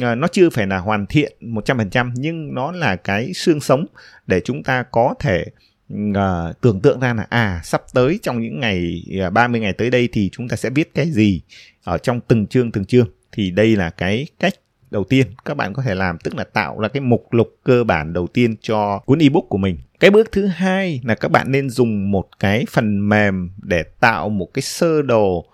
À, 0.00 0.14
nó 0.14 0.28
chưa 0.28 0.50
phải 0.50 0.66
là 0.66 0.78
hoàn 0.78 1.06
thiện 1.06 1.32
100% 1.40 2.12
nhưng 2.14 2.54
nó 2.54 2.72
là 2.72 2.96
cái 2.96 3.32
xương 3.34 3.60
sống 3.60 3.86
để 4.26 4.40
chúng 4.40 4.62
ta 4.62 4.82
có 4.82 5.14
thể 5.20 5.44
uh, 5.92 6.60
tưởng 6.60 6.80
tượng 6.80 7.00
ra 7.00 7.14
là 7.14 7.26
à 7.30 7.60
sắp 7.64 7.82
tới 7.94 8.18
trong 8.22 8.42
những 8.42 8.60
ngày 8.60 9.02
à, 9.20 9.26
uh, 9.26 9.32
30 9.32 9.60
ngày 9.60 9.72
tới 9.72 9.90
đây 9.90 10.08
thì 10.12 10.28
chúng 10.32 10.48
ta 10.48 10.56
sẽ 10.56 10.70
viết 10.70 10.94
cái 10.94 11.10
gì 11.10 11.40
ở 11.84 11.98
trong 11.98 12.20
từng 12.28 12.46
chương 12.46 12.72
từng 12.72 12.84
chương. 12.84 13.08
Thì 13.32 13.50
đây 13.50 13.76
là 13.76 13.90
cái 13.90 14.26
cách 14.40 14.54
đầu 14.90 15.04
tiên 15.04 15.26
các 15.44 15.56
bạn 15.56 15.72
có 15.72 15.82
thể 15.82 15.94
làm 15.94 16.18
tức 16.18 16.34
là 16.34 16.44
tạo 16.44 16.80
ra 16.80 16.88
cái 16.88 17.00
mục 17.00 17.32
lục 17.32 17.56
cơ 17.64 17.84
bản 17.84 18.12
đầu 18.12 18.26
tiên 18.26 18.56
cho 18.60 18.98
cuốn 18.98 19.18
ebook 19.18 19.44
của 19.48 19.58
mình. 19.58 19.78
Cái 20.00 20.10
bước 20.10 20.32
thứ 20.32 20.46
hai 20.46 21.00
là 21.04 21.14
các 21.14 21.30
bạn 21.30 21.52
nên 21.52 21.70
dùng 21.70 22.10
một 22.10 22.28
cái 22.38 22.64
phần 22.70 23.08
mềm 23.08 23.50
để 23.62 23.82
tạo 23.82 24.28
một 24.28 24.48
cái 24.54 24.62
sơ 24.62 25.02
đồ 25.02 25.44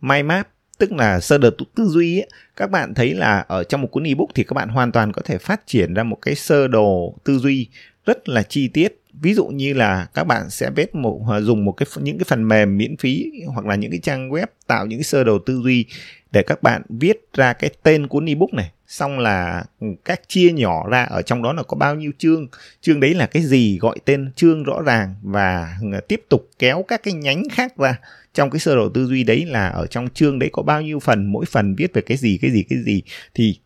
mind 0.00 0.26
map 0.26 0.48
tức 0.78 0.92
là 0.92 1.20
sơ 1.20 1.38
đồ 1.38 1.50
tư 1.74 1.84
duy 1.84 2.18
ấy, 2.20 2.28
các 2.56 2.70
bạn 2.70 2.94
thấy 2.94 3.14
là 3.14 3.44
ở 3.48 3.64
trong 3.64 3.82
một 3.82 3.88
cuốn 3.90 4.04
ebook 4.04 4.28
thì 4.34 4.44
các 4.44 4.54
bạn 4.54 4.68
hoàn 4.68 4.92
toàn 4.92 5.12
có 5.12 5.22
thể 5.24 5.38
phát 5.38 5.66
triển 5.66 5.94
ra 5.94 6.02
một 6.02 6.18
cái 6.22 6.34
sơ 6.34 6.68
đồ 6.68 7.14
tư 7.24 7.38
duy 7.38 7.68
rất 8.06 8.28
là 8.28 8.42
chi 8.42 8.68
tiết 8.68 8.99
ví 9.12 9.34
dụ 9.34 9.46
như 9.46 9.74
là 9.74 10.06
các 10.14 10.24
bạn 10.24 10.50
sẽ 10.50 10.70
viết 10.70 10.94
một 10.94 11.20
dùng 11.40 11.64
một 11.64 11.72
cái 11.72 11.86
những 11.96 12.18
cái 12.18 12.24
phần 12.28 12.48
mềm 12.48 12.78
miễn 12.78 12.96
phí 12.96 13.30
hoặc 13.46 13.66
là 13.66 13.74
những 13.74 13.90
cái 13.90 14.00
trang 14.02 14.30
web 14.30 14.46
tạo 14.66 14.86
những 14.86 14.98
cái 14.98 15.04
sơ 15.04 15.24
đồ 15.24 15.38
tư 15.38 15.60
duy 15.64 15.86
để 16.30 16.42
các 16.42 16.62
bạn 16.62 16.82
viết 16.88 17.28
ra 17.34 17.52
cái 17.52 17.70
tên 17.82 18.06
cuốn 18.06 18.26
ebook 18.26 18.54
này. 18.54 18.70
Xong 18.86 19.18
là 19.18 19.64
ừ, 19.80 19.86
các 20.04 20.20
chia 20.28 20.52
nhỏ 20.52 20.88
ra 20.88 21.02
ở 21.02 21.22
trong 21.22 21.42
đó 21.42 21.52
là 21.52 21.62
có 21.62 21.76
bao 21.76 21.94
nhiêu 21.94 22.10
chương. 22.18 22.48
Chương 22.80 23.00
đấy 23.00 23.14
là 23.14 23.26
cái 23.26 23.42
gì 23.42 23.78
gọi 23.78 23.96
tên 24.04 24.32
chương 24.36 24.62
rõ 24.62 24.82
ràng 24.82 25.14
và 25.22 25.76
ừ, 25.80 26.00
tiếp 26.08 26.22
tục 26.28 26.50
kéo 26.58 26.84
các 26.88 27.02
cái 27.02 27.14
nhánh 27.14 27.42
khác 27.52 27.76
ra. 27.76 27.98
Trong 28.34 28.50
cái 28.50 28.60
sơ 28.60 28.76
đồ 28.76 28.88
tư 28.88 29.06
duy 29.06 29.24
đấy 29.24 29.46
là 29.46 29.68
ở 29.68 29.86
trong 29.86 30.08
chương 30.14 30.38
đấy 30.38 30.50
có 30.52 30.62
bao 30.62 30.82
nhiêu 30.82 31.00
phần, 31.00 31.32
mỗi 31.32 31.44
phần 31.46 31.74
viết 31.74 31.94
về 31.94 32.02
cái 32.02 32.16
gì 32.16 32.38
cái 32.42 32.50
gì 32.50 32.62
cái 32.62 32.78
gì. 32.82 33.02
Thì 33.34 33.58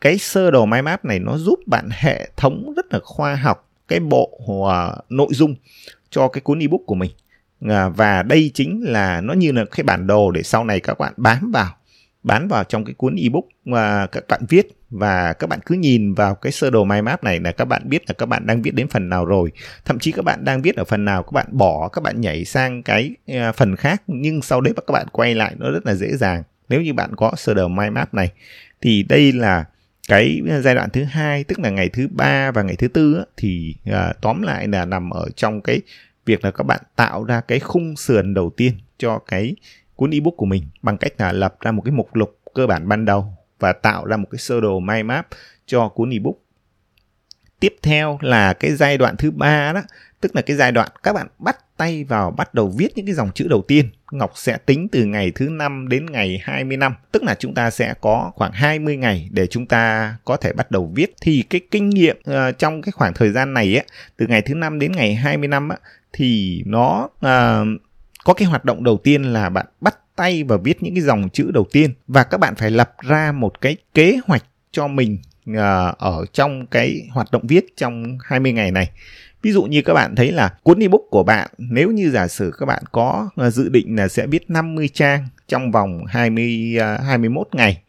cái 0.00 0.18
sơ 0.18 0.50
đồ 0.50 0.66
mind 0.66 0.84
map 0.84 1.04
này 1.04 1.18
nó 1.18 1.38
giúp 1.38 1.58
bạn 1.66 1.88
hệ 1.92 2.30
thống 2.36 2.72
rất 2.76 2.86
là 2.92 3.00
khoa 3.02 3.34
học 3.34 3.67
cái 3.88 4.00
bộ 4.00 4.40
uh, 4.44 5.10
nội 5.10 5.28
dung 5.30 5.54
cho 6.10 6.28
cái 6.28 6.40
cuốn 6.40 6.58
ebook 6.58 6.80
của 6.86 6.94
mình. 6.94 7.10
Uh, 7.64 7.96
và 7.96 8.22
đây 8.22 8.50
chính 8.54 8.84
là 8.84 9.20
nó 9.20 9.34
như 9.34 9.52
là 9.52 9.64
cái 9.76 9.84
bản 9.84 10.06
đồ 10.06 10.30
để 10.30 10.42
sau 10.42 10.64
này 10.64 10.80
các 10.80 10.98
bạn 10.98 11.12
bám 11.16 11.50
vào 11.52 11.74
bán 12.22 12.48
vào 12.48 12.64
trong 12.64 12.84
cái 12.84 12.94
cuốn 12.94 13.16
ebook 13.16 13.44
mà 13.64 14.06
các 14.06 14.24
bạn 14.28 14.40
viết. 14.48 14.68
Và 14.90 15.32
các 15.32 15.46
bạn 15.46 15.60
cứ 15.66 15.74
nhìn 15.74 16.14
vào 16.14 16.34
cái 16.34 16.52
sơ 16.52 16.70
đồ 16.70 16.84
mind 16.84 17.04
map 17.04 17.24
này 17.24 17.40
là 17.40 17.52
các 17.52 17.64
bạn 17.64 17.82
biết 17.88 18.02
là 18.08 18.14
các 18.18 18.26
bạn 18.26 18.46
đang 18.46 18.62
viết 18.62 18.74
đến 18.74 18.88
phần 18.88 19.08
nào 19.08 19.24
rồi. 19.24 19.52
Thậm 19.84 19.98
chí 19.98 20.12
các 20.12 20.24
bạn 20.24 20.44
đang 20.44 20.62
viết 20.62 20.76
ở 20.76 20.84
phần 20.84 21.04
nào 21.04 21.22
các 21.22 21.32
bạn 21.32 21.46
bỏ 21.50 21.88
các 21.88 22.00
bạn 22.00 22.20
nhảy 22.20 22.44
sang 22.44 22.82
cái 22.82 23.10
à, 23.26 23.52
phần 23.52 23.76
khác. 23.76 24.02
Nhưng 24.06 24.42
sau 24.42 24.60
đấy 24.60 24.74
các 24.86 24.92
bạn 24.92 25.06
quay 25.12 25.34
lại 25.34 25.54
nó 25.58 25.70
rất 25.70 25.86
là 25.86 25.94
dễ 25.94 26.16
dàng. 26.16 26.42
Nếu 26.68 26.82
như 26.82 26.94
bạn 26.94 27.16
có 27.16 27.32
sơ 27.36 27.54
đồ 27.54 27.68
mind 27.68 27.92
map 27.92 28.14
này 28.14 28.32
thì 28.80 29.02
đây 29.02 29.32
là 29.32 29.64
cái 30.08 30.42
ờ, 30.50 30.60
giai 30.60 30.74
đoạn 30.74 30.90
thứ 30.90 31.04
hai 31.04 31.44
tức 31.44 31.58
là 31.58 31.70
ngày 31.70 31.88
thứ 31.88 32.08
ba 32.10 32.50
và 32.50 32.62
ngày 32.62 32.76
thứ 32.76 32.88
tư 32.88 33.24
thì 33.36 33.74
à, 33.84 34.12
tóm 34.20 34.42
lại 34.42 34.68
là 34.68 34.84
nằm 34.84 35.10
ở 35.10 35.28
trong 35.36 35.60
cái 35.60 35.80
việc 36.26 36.44
là 36.44 36.50
các 36.50 36.64
bạn 36.64 36.80
tạo 36.96 37.24
ra 37.24 37.40
cái 37.40 37.60
khung 37.60 37.96
sườn 37.96 38.34
đầu 38.34 38.50
tiên 38.56 38.72
cho 38.98 39.18
cái 39.18 39.56
cuốn 39.96 40.10
ebook 40.10 40.36
của 40.36 40.46
mình 40.46 40.62
bằng 40.82 40.98
cách 40.98 41.12
là 41.18 41.32
lập 41.32 41.56
ra 41.60 41.72
một 41.72 41.82
cái 41.84 41.92
mục 41.92 42.14
lục 42.14 42.40
cơ 42.54 42.66
bản 42.66 42.88
ban 42.88 43.04
đầu 43.04 43.32
và 43.58 43.72
tạo 43.72 44.04
ra 44.04 44.16
một 44.16 44.26
cái 44.30 44.38
sơ 44.38 44.60
đồ 44.60 44.80
mind 44.80 45.06
map 45.06 45.28
cho 45.66 45.88
cuốn 45.88 46.10
ebook. 46.10 46.34
Tiếp 47.60 47.76
theo 47.82 48.18
là 48.20 48.52
cái 48.52 48.74
giai 48.74 48.98
đoạn 48.98 49.16
thứ 49.16 49.30
ba 49.30 49.72
đó, 49.72 49.82
tức 50.20 50.36
là 50.36 50.42
cái 50.42 50.56
giai 50.56 50.72
đoạn 50.72 50.88
các 51.02 51.12
bạn 51.12 51.26
bắt 51.38 51.56
tay 51.78 52.04
vào 52.04 52.30
bắt 52.30 52.54
đầu 52.54 52.72
viết 52.76 52.88
những 52.96 53.06
cái 53.06 53.14
dòng 53.14 53.30
chữ 53.34 53.48
đầu 53.48 53.62
tiên. 53.68 53.88
Ngọc 54.12 54.32
sẽ 54.34 54.58
tính 54.66 54.88
từ 54.92 55.04
ngày 55.04 55.32
thứ 55.34 55.48
năm 55.48 55.88
đến 55.88 56.06
ngày 56.06 56.40
20 56.44 56.76
năm, 56.76 56.94
tức 57.12 57.22
là 57.22 57.34
chúng 57.38 57.54
ta 57.54 57.70
sẽ 57.70 57.94
có 58.00 58.32
khoảng 58.34 58.52
20 58.52 58.96
ngày 58.96 59.28
để 59.32 59.46
chúng 59.46 59.66
ta 59.66 60.14
có 60.24 60.36
thể 60.36 60.52
bắt 60.52 60.70
đầu 60.70 60.92
viết. 60.94 61.14
Thì 61.20 61.44
cái 61.50 61.60
kinh 61.70 61.90
nghiệm 61.90 62.16
uh, 62.30 62.58
trong 62.58 62.82
cái 62.82 62.92
khoảng 62.92 63.14
thời 63.14 63.30
gian 63.30 63.54
này 63.54 63.76
ấy, 63.76 63.84
từ 64.16 64.26
ngày 64.26 64.42
thứ 64.42 64.54
năm 64.54 64.78
đến 64.78 64.92
ngày 64.92 65.14
20 65.14 65.48
năm 65.48 65.68
á, 65.68 65.76
thì 66.12 66.62
nó 66.66 67.08
uh, 67.18 67.80
có 68.24 68.34
cái 68.34 68.48
hoạt 68.48 68.64
động 68.64 68.84
đầu 68.84 68.98
tiên 69.04 69.22
là 69.22 69.48
bạn 69.48 69.66
bắt 69.80 69.98
tay 70.16 70.44
và 70.44 70.56
viết 70.56 70.82
những 70.82 70.94
cái 70.94 71.02
dòng 71.02 71.28
chữ 71.32 71.50
đầu 71.54 71.66
tiên 71.72 71.94
và 72.08 72.24
các 72.24 72.38
bạn 72.38 72.54
phải 72.54 72.70
lập 72.70 72.92
ra 73.00 73.32
một 73.32 73.60
cái 73.60 73.76
kế 73.94 74.18
hoạch 74.26 74.44
cho 74.72 74.86
mình 74.86 75.18
uh, 75.50 75.98
ở 75.98 76.24
trong 76.32 76.66
cái 76.66 77.08
hoạt 77.10 77.32
động 77.32 77.46
viết 77.46 77.66
trong 77.76 78.18
20 78.24 78.52
ngày 78.52 78.70
này. 78.70 78.90
Ví 79.42 79.52
dụ 79.52 79.62
như 79.62 79.82
các 79.82 79.94
bạn 79.94 80.14
thấy 80.14 80.32
là 80.32 80.54
cuốn 80.62 80.78
ebook 80.78 81.02
của 81.10 81.22
bạn 81.22 81.50
nếu 81.58 81.90
như 81.90 82.10
giả 82.10 82.28
sử 82.28 82.52
các 82.58 82.66
bạn 82.66 82.82
có 82.92 83.30
à, 83.36 83.50
dự 83.50 83.68
định 83.68 83.96
là 83.96 84.08
sẽ 84.08 84.26
viết 84.26 84.50
50 84.50 84.88
trang 84.88 85.28
trong 85.48 85.70
vòng 85.70 86.04
20 86.06 86.76
21 87.04 87.46
à, 87.50 87.56
ngày 87.56 87.82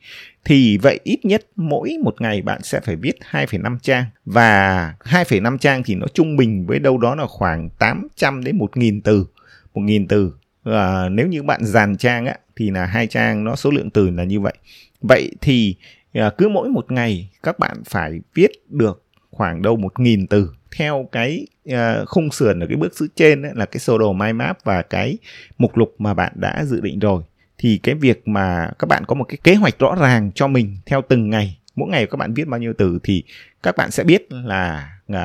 thì 0.46 0.78
vậy 0.78 1.00
ít 1.04 1.26
nhất 1.26 1.46
mỗi 1.56 1.98
một 2.04 2.22
ngày 2.22 2.42
bạn 2.42 2.64
sẽ 2.64 2.80
phải 2.80 2.96
viết 2.96 3.16
2,5 3.32 3.78
trang. 3.82 4.06
Và 4.26 4.94
2,5 5.04 5.58
trang 5.58 5.84
thì 5.84 5.96
nó 5.96 6.08
trung 6.14 6.38
bình 6.38 6.66
với 6.66 6.80
đâu 6.80 6.98
đó 6.98 7.16
là 7.16 7.26
khoảng 7.28 7.70
800 7.70 8.44
đến 8.44 8.58
1.000 8.58 9.02
từ 9.04 9.26
1.000 9.74 10.06
từ. 10.10 10.34
À, 10.64 11.10
nếu 11.10 11.28
như 11.28 11.44
bạn 11.44 11.66
dàn 11.66 11.98
trang 11.98 12.26
á 12.26 12.36
thì 12.56 12.70
là 12.72 12.86
hai 12.86 13.08
trang 13.08 13.44
nó 13.44 13.56
số 13.56 13.72
lượng 13.72 13.90
từ 13.90 14.10
là 14.10 14.24
như 14.24 14.40
vậy. 14.40 14.54
Vậy 15.02 15.32
thì 15.42 15.76
à, 16.14 16.32
cứ 16.38 16.50
mỗi 16.50 16.70
một 16.70 16.92
ngày 16.92 17.30
các 17.44 17.60
bạn 17.60 17.78
phải 17.86 18.20
viết 18.34 18.52
được 18.70 19.04
khoảng 19.40 19.62
đâu 19.62 19.78
1.000 19.78 20.26
từ. 20.30 20.50
Theo 20.78 21.10
cái 21.12 21.48
uh, 21.70 21.76
khung 22.08 22.32
sườn 22.32 22.60
ở 22.60 22.68
cái 22.68 22.78
bước 22.78 22.94
dưới 22.94 23.10
trên 23.16 23.42
ấy, 23.42 23.52
là 23.56 23.66
cái 23.66 23.80
sơ 23.80 23.98
đồ 23.98 24.14
mind 24.14 24.36
map 24.36 24.58
và 24.64 24.82
cái 24.82 25.18
mục 25.58 25.78
lục 25.78 25.96
mà 26.00 26.14
bạn 26.14 26.32
đã 26.36 26.66
dự 26.66 26.82
định 26.82 27.00
rồi. 27.00 27.24
Thì 27.58 27.80
cái 27.84 27.96
việc 27.96 28.28
mà 28.28 28.70
các 28.80 28.86
bạn 28.90 29.04
có 29.08 29.16
một 29.16 29.24
cái 29.24 29.38
kế 29.44 29.56
hoạch 29.56 29.80
rõ 29.80 29.96
ràng 29.96 30.32
cho 30.36 30.48
mình 30.48 30.78
theo 30.86 31.02
từng 31.08 31.30
ngày 31.30 31.58
mỗi 31.76 31.90
ngày 31.90 32.06
các 32.06 32.18
bạn 32.18 32.34
viết 32.34 32.48
bao 32.48 32.60
nhiêu 32.60 32.74
từ 32.78 33.00
thì 33.04 33.24
các 33.64 33.76
bạn 33.78 33.92
sẽ 33.92 34.04
biết 34.04 34.28
là 34.32 34.92
uh, 35.12 35.18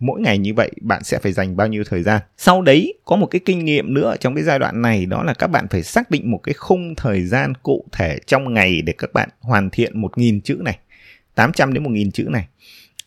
mỗi 0.00 0.20
ngày 0.20 0.38
như 0.38 0.54
vậy 0.54 0.70
bạn 0.80 1.04
sẽ 1.04 1.18
phải 1.18 1.32
dành 1.32 1.56
bao 1.56 1.66
nhiêu 1.66 1.84
thời 1.90 2.02
gian. 2.02 2.22
Sau 2.36 2.62
đấy 2.62 2.94
có 3.04 3.16
một 3.16 3.26
cái 3.26 3.40
kinh 3.44 3.64
nghiệm 3.64 3.94
nữa 3.94 4.14
trong 4.20 4.34
cái 4.34 4.44
giai 4.44 4.58
đoạn 4.58 4.82
này 4.82 5.06
đó 5.06 5.22
là 5.22 5.34
các 5.34 5.46
bạn 5.46 5.68
phải 5.70 5.82
xác 5.82 6.10
định 6.10 6.30
một 6.30 6.40
cái 6.42 6.54
khung 6.54 6.94
thời 6.94 7.24
gian 7.24 7.52
cụ 7.62 7.84
thể 7.92 8.18
trong 8.26 8.54
ngày 8.54 8.82
để 8.82 8.92
các 8.98 9.12
bạn 9.12 9.28
hoàn 9.40 9.70
thiện 9.70 10.00
một 10.00 10.18
nghìn 10.18 10.40
chữ 10.40 10.54
này 10.54 10.78
800 11.34 11.72
đến 11.72 11.82
một 11.82 11.90
nghìn 11.90 12.10
chữ 12.10 12.24
này 12.30 12.46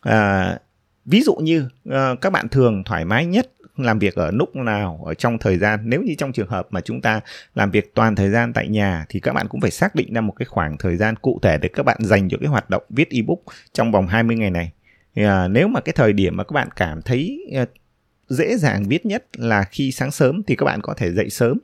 à, 0.06 0.58
ví 1.06 1.22
dụ 1.22 1.36
như 1.36 1.70
à, 1.90 2.16
các 2.22 2.30
bạn 2.30 2.50
thường 2.50 2.84
thoải 2.84 3.06
mái 3.06 3.26
nhất 3.26 3.52
làm 3.78 4.00
việc 4.00 4.16
ở 4.16 4.32
lúc 4.32 4.56
nào 4.56 5.02
ở 5.06 5.14
trong 5.14 5.38
thời 5.38 5.58
gian? 5.58 5.80
Nếu 5.84 6.02
như 6.02 6.16
trong 6.18 6.32
trường 6.32 6.48
hợp 6.48 6.68
mà 6.70 6.82
chúng 6.82 7.02
ta 7.02 7.22
làm 7.56 7.72
việc 7.72 7.96
toàn 7.96 8.16
thời 8.16 8.30
gian 8.30 8.54
tại 8.54 8.68
nhà 8.68 9.06
thì 9.10 9.20
các 9.20 9.34
bạn 9.34 9.48
cũng 9.48 9.62
phải 9.62 9.72
xác 9.72 9.96
định 9.96 10.14
ra 10.14 10.22
một 10.22 10.34
cái 10.40 10.46
khoảng 10.46 10.78
thời 10.78 10.96
gian 10.96 11.16
cụ 11.16 11.40
thể 11.42 11.58
để 11.58 11.70
các 11.74 11.84
bạn 11.84 11.98
dành 12.02 12.30
cho 12.30 12.38
cái 12.42 12.48
hoạt 12.48 12.70
động 12.70 12.84
viết 12.90 13.10
ebook 13.10 13.40
trong 13.74 13.92
vòng 13.92 14.08
20 14.08 14.36
ngày 14.36 14.52
này. 14.52 14.72
À, 15.16 15.48
nếu 15.48 15.68
mà 15.68 15.80
cái 15.80 15.94
thời 15.94 16.14
điểm 16.14 16.38
mà 16.38 16.44
các 16.44 16.54
bạn 16.54 16.68
cảm 16.76 17.02
thấy 17.02 17.52
à, 17.56 17.66
dễ 18.30 18.58
dàng 18.58 18.84
viết 18.88 19.06
nhất 19.06 19.26
là 19.34 19.64
khi 19.64 19.92
sáng 19.92 20.12
sớm 20.12 20.44
thì 20.48 20.56
các 20.56 20.64
bạn 20.64 20.82
có 20.82 20.94
thể 20.98 21.12
dậy 21.12 21.30
sớm 21.30 21.58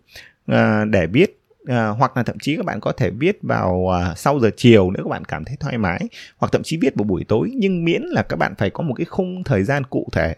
à, 0.48 0.86
để 0.86 1.08
viết 1.08 1.41
à, 1.68 1.88
hoặc 1.88 2.18
là 2.18 2.24
thậm 2.24 2.40
chí 2.40 2.56
các 2.56 2.66
bạn 2.66 2.80
có 2.80 2.92
thể 2.92 3.10
viết 3.10 3.40
vào 3.42 3.94
à, 3.94 4.14
sau 4.16 4.40
giờ 4.40 4.50
chiều 4.58 4.92
nếu 4.92 5.04
các 5.04 5.10
bạn 5.10 5.26
cảm 5.26 5.46
thấy 5.46 5.58
thoải 5.60 5.78
mái 5.78 6.00
hoặc 6.38 6.52
thậm 6.52 6.64
chí 6.64 6.78
viết 6.82 6.96
vào 6.96 7.04
buổi 7.04 7.24
tối. 7.28 7.52
Nhưng 7.56 7.86
miễn 7.86 8.02
là 8.02 8.24
các 8.24 8.36
bạn 8.36 8.54
phải 8.58 8.70
có 8.70 8.84
một 8.84 8.94
cái 8.98 9.06
khung 9.06 9.44
thời 9.44 9.64
gian 9.64 9.84
cụ 9.84 10.08
thể 10.12 10.36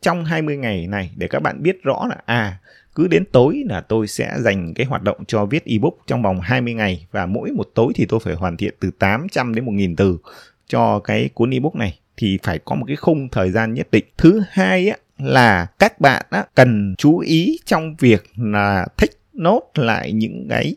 trong 0.00 0.24
20 0.24 0.56
ngày 0.56 0.86
này 0.86 1.10
để 1.16 1.28
các 1.28 1.42
bạn 1.42 1.62
biết 1.62 1.82
rõ 1.82 2.06
là 2.08 2.16
à 2.24 2.58
cứ 2.96 3.08
đến 3.08 3.24
tối 3.32 3.62
là 3.68 3.80
tôi 3.80 4.06
sẽ 4.06 4.34
dành 4.38 4.74
cái 4.74 4.86
hoạt 4.86 5.02
động 5.02 5.24
cho 5.26 5.46
viết 5.46 5.64
ebook 5.64 5.94
trong 6.06 6.22
vòng 6.22 6.40
20 6.40 6.74
ngày. 6.74 7.06
Và 7.12 7.26
mỗi 7.26 7.50
một 7.50 7.68
tối 7.74 7.92
thì 7.94 8.06
tôi 8.08 8.20
phải 8.20 8.34
hoàn 8.34 8.56
thiện 8.56 8.74
từ 8.80 8.90
800 8.98 9.54
đến 9.54 9.64
1000 9.64 9.96
từ 9.96 10.18
cho 10.66 10.98
cái 10.98 11.30
cuốn 11.34 11.50
ebook 11.50 11.74
này. 11.74 11.98
Thì 12.16 12.38
phải 12.42 12.58
có 12.58 12.74
một 12.74 12.84
cái 12.86 12.96
khung 12.96 13.28
thời 13.28 13.50
gian 13.50 13.74
nhất 13.74 13.90
định. 13.90 14.04
Thứ 14.18 14.42
hai 14.50 14.88
á 14.88 14.96
là 15.18 15.66
các 15.78 16.00
bạn 16.00 16.26
á, 16.30 16.44
cần 16.54 16.94
chú 16.98 17.18
ý 17.18 17.58
trong 17.64 17.96
việc 17.96 18.24
là 18.36 18.86
thích 18.96 19.10
nốt 19.36 19.62
lại 19.74 20.12
những 20.12 20.46
cái 20.50 20.76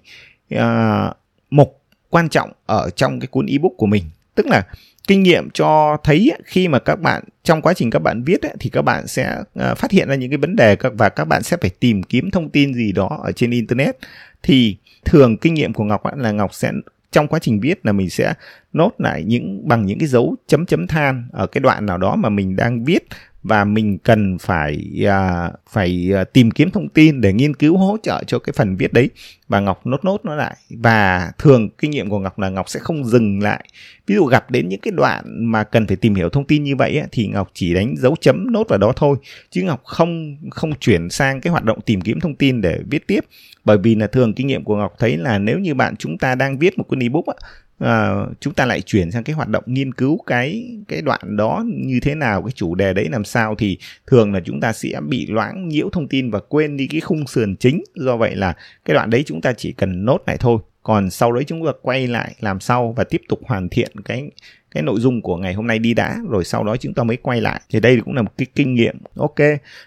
uh, 0.56 1.18
mục 1.50 1.82
quan 2.10 2.30
trọng 2.30 2.52
ở 2.66 2.90
trong 2.96 3.20
cái 3.20 3.28
cuốn 3.28 3.46
ebook 3.46 3.72
của 3.78 3.86
mình. 3.86 4.04
Tức 4.36 4.46
là 4.46 4.64
kinh 5.08 5.24
nghiệm 5.24 5.50
cho 5.54 5.98
thấy 6.04 6.32
khi 6.46 6.68
mà 6.68 6.80
các 6.80 6.96
bạn 6.96 7.24
trong 7.44 7.62
quá 7.62 7.74
trình 7.74 7.90
các 7.90 8.00
bạn 8.00 8.24
viết 8.24 8.42
ấy, 8.42 8.54
thì 8.60 8.70
các 8.70 8.82
bạn 8.82 9.08
sẽ 9.08 9.38
à, 9.56 9.74
phát 9.74 9.92
hiện 9.92 10.08
ra 10.08 10.16
những 10.16 10.30
cái 10.32 10.38
vấn 10.38 10.56
đề 10.56 10.76
và 10.82 11.10
các 11.10 11.26
bạn 11.26 11.44
sẽ 11.44 11.58
phải 11.62 11.70
tìm 11.70 12.04
kiếm 12.04 12.32
thông 12.32 12.50
tin 12.50 12.74
gì 12.74 12.92
đó 12.92 13.20
ở 13.24 13.32
trên 13.32 13.52
internet. 13.52 13.98
Thì 14.44 14.78
thường 15.06 15.38
kinh 15.38 15.54
nghiệm 15.54 15.74
của 15.74 15.84
ngọc 15.84 16.02
là 16.18 16.32
ngọc 16.32 16.54
sẽ 16.54 16.72
trong 17.12 17.28
quá 17.28 17.40
trình 17.40 17.60
viết 17.60 17.86
là 17.86 17.92
mình 17.92 18.10
sẽ 18.10 18.34
nốt 18.74 18.92
lại 18.98 19.24
những 19.24 19.68
bằng 19.68 19.86
những 19.86 20.00
cái 20.00 20.08
dấu 20.08 20.36
chấm 20.48 20.66
chấm 20.66 20.88
than 20.88 21.28
ở 21.32 21.48
cái 21.48 21.62
đoạn 21.62 21.86
nào 21.86 21.98
đó 21.98 22.16
mà 22.16 22.30
mình 22.30 22.56
đang 22.56 22.84
viết 22.84 23.04
và 23.44 23.64
mình 23.64 23.98
cần 23.98 24.38
phải 24.38 25.04
à, 25.08 25.52
phải 25.70 26.12
à, 26.16 26.24
tìm 26.24 26.52
kiếm 26.52 26.72
thông 26.72 26.90
tin 26.90 27.22
để 27.22 27.34
nghiên 27.34 27.56
cứu 27.56 27.78
hỗ 27.78 27.98
trợ 28.04 28.24
cho 28.28 28.40
cái 28.40 28.54
phần 28.56 28.76
viết 28.76 28.94
đấy. 28.94 29.10
Và 29.48 29.60
ngọc 29.60 29.88
nốt 29.88 30.06
nốt 30.06 30.18
nó 30.24 30.36
lại. 30.36 30.58
Và 30.70 31.32
thường 31.38 31.70
kinh 31.70 31.92
nghiệm 31.92 32.10
của 32.10 32.20
ngọc 32.20 32.40
là 32.40 32.50
ngọc 32.50 32.70
sẽ 32.70 32.80
không 32.80 33.06
dừng 33.06 33.40
lại. 33.40 33.66
Ví 34.08 34.16
dụ 34.16 34.26
gặp 34.26 34.52
đến 34.52 34.70
những 34.70 34.80
cái 34.80 34.92
đoạn 34.92 35.24
mà 35.46 35.64
cần 35.64 35.88
phải 35.88 35.96
tìm 35.96 36.16
hiểu 36.16 36.30
thông 36.30 36.46
tin 36.46 36.64
như 36.64 36.76
vậy 36.76 37.02
thì 37.12 37.28
ngọc 37.28 37.52
chỉ 37.54 37.74
đánh 37.74 37.96
dấu 37.98 38.16
chấm 38.22 38.52
nốt 38.52 38.70
vào 38.70 38.80
đó 38.80 38.94
thôi. 38.96 39.18
Chứ 39.52 39.62
ngọc 39.62 39.84
không 39.84 40.38
không 40.52 40.74
chuyển 40.80 41.10
sang 41.10 41.42
cái 41.42 41.52
hoạt 41.52 41.64
động 41.64 41.82
tìm 41.82 42.02
kiếm 42.02 42.20
thông 42.20 42.36
tin 42.36 42.62
để 42.62 42.80
viết 42.90 43.08
tiếp. 43.08 43.26
Bởi 43.66 43.78
vì 43.78 43.96
là 43.96 44.08
thường 44.08 44.34
kinh 44.34 44.48
nghiệm 44.48 44.64
của 44.64 44.76
ngọc 44.76 44.96
thấy 45.00 45.18
là 45.18 45.38
nếu 45.38 45.60
như 45.60 45.74
bạn 45.74 45.96
chúng 45.96 46.18
ta 46.18 46.36
đang 46.36 46.60
viết 46.60 46.78
một 46.78 46.84
cuốn 46.84 47.00
ebook 47.00 47.26
á, 47.26 47.34
à, 47.80 48.26
chúng 48.40 48.54
ta 48.54 48.66
lại 48.66 48.82
chuyển 48.82 49.12
sang 49.12 49.24
cái 49.24 49.36
hoạt 49.36 49.48
động 49.48 49.64
nghiên 49.66 49.94
cứu 49.94 50.20
cái 50.26 50.78
cái 50.88 51.02
đoạn 51.02 51.38
đó 51.38 51.64
như 51.68 52.00
thế 52.00 52.16
nào 52.16 52.42
cái 52.42 52.52
chủ 52.52 52.76
đề 52.76 52.94
đấy 52.94 53.08
làm 53.12 53.24
sao 53.24 53.56
thì 53.56 53.78
thường 54.08 54.34
là 54.34 54.40
chúng 54.46 54.60
ta 54.60 54.74
sẽ 54.74 55.02
bị 55.08 55.28
loãng 55.28 55.70
nhiễu 55.70 55.90
thông 55.90 56.08
tin 56.08 56.32
và 56.32 56.40
quên 56.40 56.78
đi 56.78 56.88
cái 56.88 57.02
khung 57.02 57.28
sườn 57.28 57.56
chính. 57.56 57.84
Do 57.96 58.18
vậy 58.18 58.36
là 58.36 58.54
cái 58.86 58.94
đoạn 58.94 59.10
đấy 59.10 59.24
chúng 59.26 59.42
ta 59.42 59.54
chỉ 59.54 59.72
cần 59.72 60.06
nốt 60.06 60.24
lại 60.28 60.38
thôi. 60.38 60.60
Còn 60.84 61.10
sau 61.10 61.32
đấy 61.32 61.44
chúng 61.44 61.66
ta 61.66 61.72
quay 61.82 62.08
lại 62.08 62.36
làm 62.40 62.60
sau 62.60 62.94
và 62.98 63.04
tiếp 63.04 63.22
tục 63.30 63.40
hoàn 63.46 63.70
thiện 63.70 63.92
cái 64.06 64.32
cái 64.72 64.84
nội 64.84 65.00
dung 65.00 65.22
của 65.22 65.38
ngày 65.38 65.54
hôm 65.54 65.68
nay 65.68 65.80
đi 65.80 65.94
đã. 65.94 66.18
Rồi 66.30 66.46
sau 66.46 66.64
đó 66.64 66.78
chúng 66.78 66.94
ta 66.94 67.04
mới 67.04 67.18
quay 67.18 67.42
lại. 67.42 67.62
Thì 67.70 67.80
đây 67.80 68.02
cũng 68.06 68.16
là 68.16 68.22
một 68.22 68.32
cái 68.38 68.48
kinh 68.56 68.76
nghiệm. 68.76 68.98
Ok. 69.16 69.36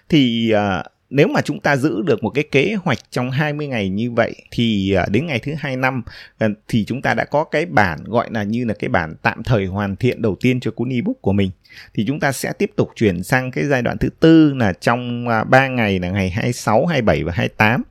Thì 0.09 0.53
uh, 0.53 0.85
nếu 1.13 1.27
mà 1.27 1.41
chúng 1.41 1.59
ta 1.59 1.77
giữ 1.77 2.01
được 2.01 2.23
một 2.23 2.29
cái 2.29 2.43
kế 2.51 2.75
hoạch 2.83 2.97
trong 3.11 3.31
20 3.31 3.67
ngày 3.67 3.89
như 3.89 4.11
vậy 4.11 4.35
thì 4.51 4.93
à, 4.93 5.05
đến 5.11 5.25
ngày 5.25 5.39
thứ 5.39 5.53
hai 5.59 5.75
năm 5.75 6.03
à, 6.37 6.47
thì 6.67 6.85
chúng 6.85 7.01
ta 7.01 7.13
đã 7.13 7.25
có 7.25 7.43
cái 7.43 7.65
bản 7.65 8.03
gọi 8.03 8.27
là 8.31 8.43
như 8.43 8.65
là 8.65 8.73
cái 8.73 8.89
bản 8.89 9.15
tạm 9.21 9.43
thời 9.43 9.65
hoàn 9.65 9.95
thiện 9.95 10.21
đầu 10.21 10.35
tiên 10.41 10.59
cho 10.59 10.71
cuốn 10.71 10.89
ebook 10.89 11.21
của 11.21 11.33
mình. 11.33 11.51
Thì 11.93 12.05
chúng 12.07 12.19
ta 12.19 12.31
sẽ 12.31 12.53
tiếp 12.53 12.71
tục 12.75 12.89
chuyển 12.95 13.23
sang 13.23 13.51
cái 13.51 13.65
giai 13.65 13.81
đoạn 13.81 13.97
thứ 13.97 14.09
tư 14.19 14.53
là 14.53 14.73
trong 14.73 15.27
à, 15.27 15.43
3 15.43 15.67
ngày 15.67 15.99
là 15.99 16.09
ngày 16.09 16.29
26, 16.29 16.85
27 16.85 17.23
và 17.23 17.33
28 17.35 17.83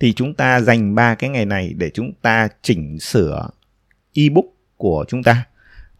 thì 0.00 0.12
chúng 0.12 0.34
ta 0.34 0.60
dành 0.60 0.94
ba 0.94 1.14
cái 1.14 1.30
ngày 1.30 1.44
này 1.44 1.74
để 1.76 1.90
chúng 1.94 2.12
ta 2.22 2.48
chỉnh 2.62 2.98
sửa 2.98 3.48
ebook 4.14 4.46
của 4.76 5.04
chúng 5.08 5.22
ta 5.22 5.44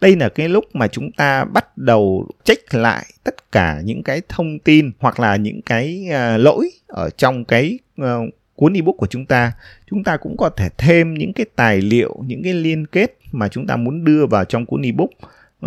đây 0.00 0.16
là 0.16 0.28
cái 0.28 0.48
lúc 0.48 0.64
mà 0.74 0.88
chúng 0.88 1.12
ta 1.12 1.44
bắt 1.44 1.78
đầu 1.78 2.28
check 2.44 2.74
lại 2.74 3.06
tất 3.24 3.52
cả 3.52 3.80
những 3.84 4.02
cái 4.02 4.22
thông 4.28 4.58
tin 4.58 4.90
hoặc 4.98 5.20
là 5.20 5.36
những 5.36 5.62
cái 5.62 6.08
uh, 6.08 6.40
lỗi 6.40 6.70
ở 6.86 7.10
trong 7.10 7.44
cái 7.44 7.78
uh, 8.02 8.06
cuốn 8.54 8.72
ebook 8.72 8.96
của 8.96 9.06
chúng 9.06 9.26
ta. 9.26 9.52
Chúng 9.90 10.04
ta 10.04 10.16
cũng 10.16 10.36
có 10.36 10.48
thể 10.48 10.68
thêm 10.78 11.14
những 11.14 11.32
cái 11.32 11.46
tài 11.56 11.80
liệu 11.80 12.16
những 12.26 12.42
cái 12.42 12.54
liên 12.54 12.86
kết 12.86 13.18
mà 13.32 13.48
chúng 13.48 13.66
ta 13.66 13.76
muốn 13.76 14.04
đưa 14.04 14.26
vào 14.26 14.44
trong 14.44 14.66
cuốn 14.66 14.82
ebook 14.82 15.10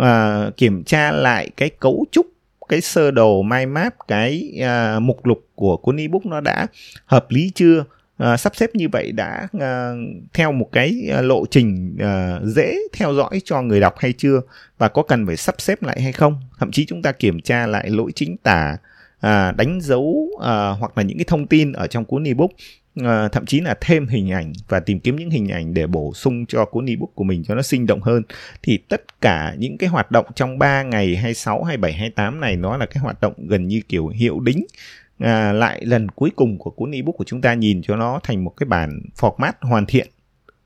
uh, 0.00 0.56
kiểm 0.56 0.84
tra 0.84 1.12
lại 1.12 1.50
cái 1.56 1.70
cấu 1.70 2.04
trúc 2.12 2.26
cái 2.68 2.80
sơ 2.80 3.10
đồ 3.10 3.42
mind 3.42 3.68
map 3.68 3.94
cái 4.08 4.52
uh, 4.60 5.02
mục 5.02 5.26
lục 5.26 5.46
của 5.54 5.76
cuốn 5.76 5.96
ebook 5.96 6.26
nó 6.26 6.40
đã 6.40 6.66
hợp 7.06 7.26
lý 7.28 7.50
chưa? 7.54 7.84
Uh, 8.32 8.40
sắp 8.40 8.56
xếp 8.56 8.70
như 8.74 8.88
vậy 8.92 9.12
đã 9.12 9.48
uh, 9.56 9.62
theo 10.32 10.52
một 10.52 10.68
cái 10.72 11.08
uh, 11.18 11.24
lộ 11.24 11.44
trình 11.50 11.96
uh, 11.96 12.48
dễ 12.48 12.76
theo 12.92 13.14
dõi 13.14 13.40
cho 13.44 13.62
người 13.62 13.80
đọc 13.80 13.94
hay 13.98 14.12
chưa 14.12 14.40
và 14.78 14.88
có 14.88 15.02
cần 15.02 15.26
phải 15.26 15.36
sắp 15.36 15.54
xếp 15.58 15.82
lại 15.82 16.02
hay 16.02 16.12
không? 16.12 16.40
Thậm 16.58 16.70
chí 16.72 16.84
chúng 16.86 17.02
ta 17.02 17.12
kiểm 17.12 17.40
tra 17.40 17.66
lại 17.66 17.90
lỗi 17.90 18.12
chính 18.14 18.36
tả 18.36 18.76
uh, 19.16 19.56
đánh 19.56 19.78
dấu 19.82 20.28
uh, 20.34 20.40
hoặc 20.78 20.92
là 20.98 21.02
những 21.02 21.18
cái 21.18 21.24
thông 21.28 21.46
tin 21.46 21.72
ở 21.72 21.86
trong 21.86 22.04
cuốn 22.04 22.24
ebook 22.24 22.50
uh, 23.00 23.32
thậm 23.32 23.46
chí 23.46 23.60
là 23.60 23.74
thêm 23.80 24.06
hình 24.08 24.30
ảnh 24.30 24.52
và 24.68 24.80
tìm 24.80 25.00
kiếm 25.00 25.16
những 25.16 25.30
hình 25.30 25.48
ảnh 25.48 25.74
để 25.74 25.86
bổ 25.86 26.12
sung 26.14 26.46
cho 26.46 26.64
cuốn 26.64 26.86
ebook 26.86 27.14
của 27.14 27.24
mình 27.24 27.44
cho 27.44 27.54
nó 27.54 27.62
sinh 27.62 27.86
động 27.86 28.00
hơn. 28.00 28.22
Thì 28.62 28.78
tất 28.88 29.20
cả 29.20 29.54
những 29.58 29.78
cái 29.78 29.88
hoạt 29.88 30.10
động 30.10 30.26
trong 30.34 30.58
3 30.58 30.82
ngày 30.82 31.16
26, 31.16 31.64
27, 31.64 31.92
28 31.92 32.40
này 32.40 32.56
nó 32.56 32.76
là 32.76 32.86
cái 32.86 33.00
hoạt 33.02 33.20
động 33.20 33.34
gần 33.48 33.66
như 33.66 33.80
kiểu 33.88 34.08
hiệu 34.08 34.40
đính 34.40 34.66
à, 35.22 35.52
lại 35.52 35.84
lần 35.84 36.08
cuối 36.08 36.30
cùng 36.36 36.58
của 36.58 36.70
cuốn 36.70 36.90
ebook 36.90 37.16
của 37.16 37.24
chúng 37.24 37.40
ta 37.40 37.54
nhìn 37.54 37.82
cho 37.82 37.96
nó 37.96 38.20
thành 38.22 38.44
một 38.44 38.52
cái 38.56 38.66
bản 38.66 39.00
format 39.16 39.52
hoàn 39.60 39.86
thiện. 39.86 40.08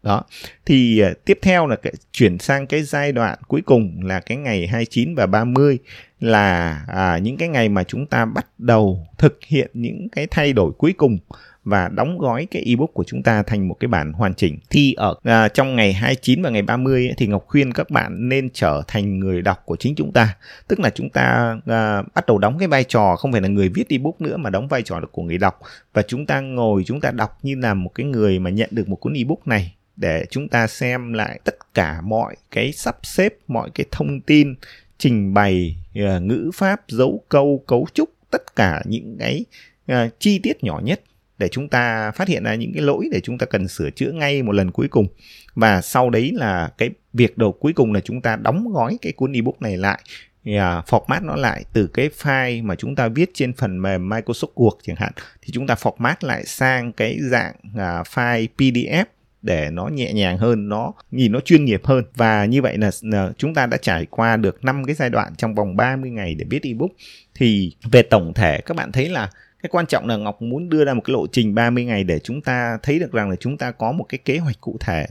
Đó. 0.02 0.22
Thì 0.66 1.02
uh, 1.10 1.24
tiếp 1.24 1.38
theo 1.42 1.66
là 1.66 1.76
cái, 1.76 1.92
chuyển 2.12 2.38
sang 2.38 2.66
cái 2.66 2.82
giai 2.82 3.12
đoạn 3.12 3.38
cuối 3.48 3.62
cùng 3.62 4.00
là 4.02 4.20
cái 4.20 4.38
ngày 4.38 4.66
29 4.66 5.14
và 5.14 5.26
30 5.26 5.78
là 6.20 6.80
à, 6.88 7.18
những 7.18 7.36
cái 7.36 7.48
ngày 7.48 7.68
mà 7.68 7.84
chúng 7.84 8.06
ta 8.06 8.24
bắt 8.24 8.46
đầu 8.58 9.06
thực 9.18 9.38
hiện 9.46 9.70
những 9.74 10.08
cái 10.12 10.26
thay 10.30 10.52
đổi 10.52 10.72
cuối 10.78 10.92
cùng 10.92 11.18
và 11.66 11.88
đóng 11.88 12.18
gói 12.18 12.46
cái 12.50 12.62
ebook 12.62 12.94
của 12.94 13.04
chúng 13.04 13.22
ta 13.22 13.42
thành 13.42 13.68
một 13.68 13.76
cái 13.80 13.88
bản 13.88 14.12
hoàn 14.12 14.34
chỉnh. 14.34 14.58
Thì 14.70 14.92
ở 14.92 15.14
à, 15.22 15.48
trong 15.48 15.76
ngày 15.76 15.92
29 15.92 16.42
và 16.42 16.50
ngày 16.50 16.62
30 16.62 17.06
ấy, 17.08 17.14
thì 17.18 17.26
Ngọc 17.26 17.44
khuyên 17.46 17.72
các 17.72 17.90
bạn 17.90 18.28
nên 18.28 18.50
trở 18.52 18.82
thành 18.88 19.18
người 19.18 19.42
đọc 19.42 19.62
của 19.64 19.76
chính 19.76 19.94
chúng 19.94 20.12
ta. 20.12 20.36
Tức 20.68 20.80
là 20.80 20.90
chúng 20.90 21.10
ta 21.10 21.56
à, 21.66 22.02
bắt 22.14 22.26
đầu 22.26 22.38
đóng 22.38 22.58
cái 22.58 22.68
vai 22.68 22.84
trò 22.84 23.16
không 23.16 23.32
phải 23.32 23.40
là 23.40 23.48
người 23.48 23.68
viết 23.68 23.88
ebook 23.88 24.20
nữa 24.20 24.36
mà 24.36 24.50
đóng 24.50 24.68
vai 24.68 24.82
trò 24.82 25.00
của 25.12 25.22
người 25.22 25.38
đọc. 25.38 25.60
Và 25.92 26.02
chúng 26.02 26.26
ta 26.26 26.40
ngồi 26.40 26.82
chúng 26.86 27.00
ta 27.00 27.10
đọc 27.10 27.38
như 27.42 27.54
là 27.54 27.74
một 27.74 27.90
cái 27.94 28.06
người 28.06 28.38
mà 28.38 28.50
nhận 28.50 28.68
được 28.72 28.88
một 28.88 28.96
cuốn 28.96 29.12
ebook 29.12 29.46
này 29.46 29.74
để 29.96 30.24
chúng 30.30 30.48
ta 30.48 30.66
xem 30.66 31.12
lại 31.12 31.40
tất 31.44 31.74
cả 31.74 32.00
mọi 32.00 32.36
cái 32.50 32.72
sắp 32.72 32.96
xếp 33.02 33.34
mọi 33.48 33.70
cái 33.74 33.86
thông 33.90 34.20
tin 34.20 34.54
trình 34.98 35.34
bày 35.34 35.76
à, 35.94 36.18
ngữ 36.18 36.50
pháp 36.54 36.80
dấu 36.88 37.24
câu 37.28 37.64
cấu 37.66 37.86
trúc 37.94 38.10
tất 38.30 38.56
cả 38.56 38.82
những 38.84 39.16
cái 39.18 39.44
uh, 39.92 39.96
chi 40.20 40.38
tiết 40.38 40.64
nhỏ 40.64 40.80
nhất 40.84 41.00
để 41.38 41.48
chúng 41.48 41.68
ta 41.68 42.10
phát 42.10 42.28
hiện 42.28 42.44
ra 42.44 42.54
những 42.54 42.72
cái 42.74 42.82
lỗi 42.82 43.08
để 43.12 43.20
chúng 43.20 43.38
ta 43.38 43.46
cần 43.46 43.68
sửa 43.68 43.90
chữa 43.90 44.12
ngay 44.12 44.42
một 44.42 44.52
lần 44.52 44.70
cuối 44.70 44.88
cùng. 44.88 45.06
Và 45.54 45.80
sau 45.80 46.10
đấy 46.10 46.32
là 46.34 46.70
cái 46.78 46.90
việc 47.12 47.38
đầu 47.38 47.52
cuối 47.52 47.72
cùng 47.72 47.92
là 47.92 48.00
chúng 48.00 48.20
ta 48.20 48.36
đóng 48.36 48.72
gói 48.72 48.98
cái 49.02 49.12
cuốn 49.12 49.32
ebook 49.32 49.62
này 49.62 49.76
lại 49.76 50.02
à, 50.44 50.82
format 50.86 51.24
nó 51.24 51.36
lại 51.36 51.64
từ 51.72 51.86
cái 51.86 52.10
file 52.22 52.64
mà 52.64 52.74
chúng 52.74 52.94
ta 52.94 53.08
viết 53.08 53.30
trên 53.34 53.52
phần 53.52 53.82
mềm 53.82 54.08
Microsoft 54.08 54.54
Word 54.54 54.76
chẳng 54.82 54.96
hạn. 54.96 55.12
Thì 55.42 55.50
chúng 55.52 55.66
ta 55.66 55.74
format 55.74 56.14
lại 56.20 56.44
sang 56.44 56.92
cái 56.92 57.18
dạng 57.20 57.54
uh, 57.68 58.06
file 58.06 58.46
PDF 58.58 59.04
để 59.42 59.70
nó 59.70 59.88
nhẹ 59.88 60.12
nhàng 60.12 60.38
hơn 60.38 60.68
nó 60.68 60.92
nhìn 61.10 61.32
nó 61.32 61.40
chuyên 61.40 61.64
nghiệp 61.64 61.80
hơn. 61.84 62.04
Và 62.14 62.44
như 62.44 62.62
vậy 62.62 62.78
là, 62.78 62.90
là 63.02 63.32
chúng 63.38 63.54
ta 63.54 63.66
đã 63.66 63.76
trải 63.76 64.06
qua 64.10 64.36
được 64.36 64.64
năm 64.64 64.84
cái 64.84 64.94
giai 64.94 65.10
đoạn 65.10 65.32
trong 65.36 65.54
vòng 65.54 65.76
30 65.76 66.10
ngày 66.10 66.34
để 66.34 66.44
viết 66.50 66.62
ebook. 66.62 66.90
Thì 67.34 67.76
về 67.92 68.02
tổng 68.02 68.32
thể 68.34 68.60
các 68.60 68.76
bạn 68.76 68.92
thấy 68.92 69.08
là 69.08 69.30
cái 69.62 69.70
quan 69.72 69.86
trọng 69.86 70.06
là 70.06 70.16
Ngọc 70.16 70.42
muốn 70.42 70.68
đưa 70.68 70.84
ra 70.84 70.94
một 70.94 71.00
cái 71.04 71.12
lộ 71.12 71.26
trình 71.32 71.54
30 71.54 71.84
ngày 71.84 72.04
để 72.04 72.18
chúng 72.18 72.40
ta 72.40 72.78
thấy 72.82 72.98
được 72.98 73.12
rằng 73.12 73.30
là 73.30 73.36
chúng 73.36 73.58
ta 73.58 73.70
có 73.70 73.92
một 73.92 74.04
cái 74.08 74.18
kế 74.18 74.38
hoạch 74.38 74.60
cụ 74.60 74.76
thể. 74.80 75.06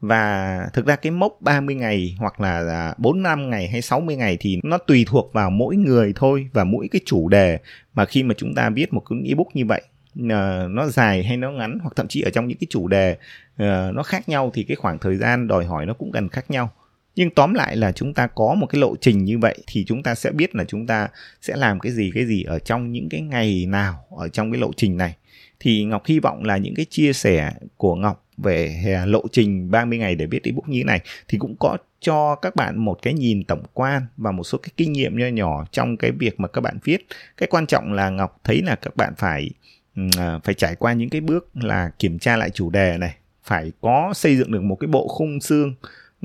Và 0.00 0.60
thực 0.72 0.86
ra 0.86 0.96
cái 0.96 1.12
mốc 1.12 1.36
30 1.40 1.74
ngày 1.74 2.16
hoặc 2.18 2.40
là 2.40 2.94
4 2.98 3.22
năm 3.22 3.50
ngày 3.50 3.68
hay 3.68 3.82
60 3.82 4.16
ngày 4.16 4.36
thì 4.40 4.60
nó 4.64 4.78
tùy 4.78 5.04
thuộc 5.08 5.32
vào 5.32 5.50
mỗi 5.50 5.76
người 5.76 6.12
thôi 6.16 6.48
và 6.52 6.64
mỗi 6.64 6.88
cái 6.92 7.00
chủ 7.06 7.28
đề. 7.28 7.58
Mà 7.94 8.04
khi 8.04 8.22
mà 8.22 8.34
chúng 8.38 8.54
ta 8.54 8.70
viết 8.70 8.92
một 8.92 9.00
cuốn 9.04 9.22
ebook 9.22 9.56
như 9.56 9.66
vậy 9.66 9.82
ờ, 10.30 10.68
nó 10.70 10.86
dài 10.86 11.24
hay 11.24 11.36
nó 11.36 11.50
ngắn 11.50 11.78
hoặc 11.82 11.96
thậm 11.96 12.08
chí 12.08 12.22
ở 12.22 12.30
trong 12.30 12.48
những 12.48 12.58
cái 12.58 12.66
chủ 12.70 12.88
đề 12.88 13.16
ờ, 13.56 13.92
nó 13.94 14.02
khác 14.02 14.28
nhau 14.28 14.50
thì 14.54 14.62
cái 14.62 14.76
khoảng 14.76 14.98
thời 14.98 15.16
gian 15.16 15.48
đòi 15.48 15.64
hỏi 15.64 15.86
nó 15.86 15.94
cũng 15.94 16.10
gần 16.10 16.28
khác 16.28 16.50
nhau 16.50 16.70
nhưng 17.16 17.30
tóm 17.30 17.54
lại 17.54 17.76
là 17.76 17.92
chúng 17.92 18.14
ta 18.14 18.26
có 18.26 18.54
một 18.54 18.66
cái 18.66 18.80
lộ 18.80 18.96
trình 18.96 19.24
như 19.24 19.38
vậy 19.38 19.58
thì 19.66 19.84
chúng 19.84 20.02
ta 20.02 20.14
sẽ 20.14 20.30
biết 20.30 20.54
là 20.54 20.64
chúng 20.64 20.86
ta 20.86 21.08
sẽ 21.42 21.56
làm 21.56 21.80
cái 21.80 21.92
gì 21.92 22.10
cái 22.14 22.26
gì 22.26 22.42
ở 22.42 22.58
trong 22.58 22.92
những 22.92 23.08
cái 23.08 23.20
ngày 23.20 23.66
nào, 23.68 24.04
ở 24.10 24.28
trong 24.28 24.52
cái 24.52 24.60
lộ 24.60 24.70
trình 24.76 24.96
này 24.96 25.16
thì 25.60 25.84
Ngọc 25.84 26.06
hy 26.06 26.18
vọng 26.18 26.44
là 26.44 26.56
những 26.56 26.74
cái 26.74 26.86
chia 26.90 27.12
sẻ 27.12 27.52
của 27.76 27.94
Ngọc 27.94 28.24
về 28.36 28.82
à, 28.86 29.06
lộ 29.06 29.22
trình 29.32 29.70
30 29.70 29.98
ngày 29.98 30.14
để 30.14 30.26
viết 30.26 30.42
ebook 30.44 30.68
như 30.68 30.80
thế 30.80 30.84
này 30.84 31.00
thì 31.28 31.38
cũng 31.38 31.56
có 31.58 31.76
cho 32.00 32.34
các 32.34 32.56
bạn 32.56 32.78
một 32.78 32.98
cái 33.02 33.14
nhìn 33.14 33.44
tổng 33.44 33.62
quan 33.74 34.02
và 34.16 34.32
một 34.32 34.44
số 34.44 34.58
cái 34.58 34.70
kinh 34.76 34.92
nghiệm 34.92 35.18
nho 35.18 35.26
nhỏ 35.26 35.66
trong 35.72 35.96
cái 35.96 36.10
việc 36.10 36.40
mà 36.40 36.48
các 36.48 36.60
bạn 36.60 36.78
viết. 36.84 37.06
Cái 37.36 37.46
quan 37.50 37.66
trọng 37.66 37.92
là 37.92 38.10
Ngọc 38.10 38.40
thấy 38.44 38.62
là 38.62 38.76
các 38.76 38.96
bạn 38.96 39.12
phải 39.16 39.50
ừ, 39.96 40.02
à, 40.18 40.38
phải 40.44 40.54
trải 40.54 40.74
qua 40.74 40.92
những 40.92 41.08
cái 41.08 41.20
bước 41.20 41.48
là 41.54 41.90
kiểm 41.98 42.18
tra 42.18 42.36
lại 42.36 42.50
chủ 42.50 42.70
đề 42.70 42.98
này, 42.98 43.14
phải 43.44 43.72
có 43.80 44.12
xây 44.14 44.36
dựng 44.36 44.52
được 44.52 44.62
một 44.62 44.76
cái 44.76 44.88
bộ 44.88 45.08
khung 45.08 45.40
xương 45.40 45.74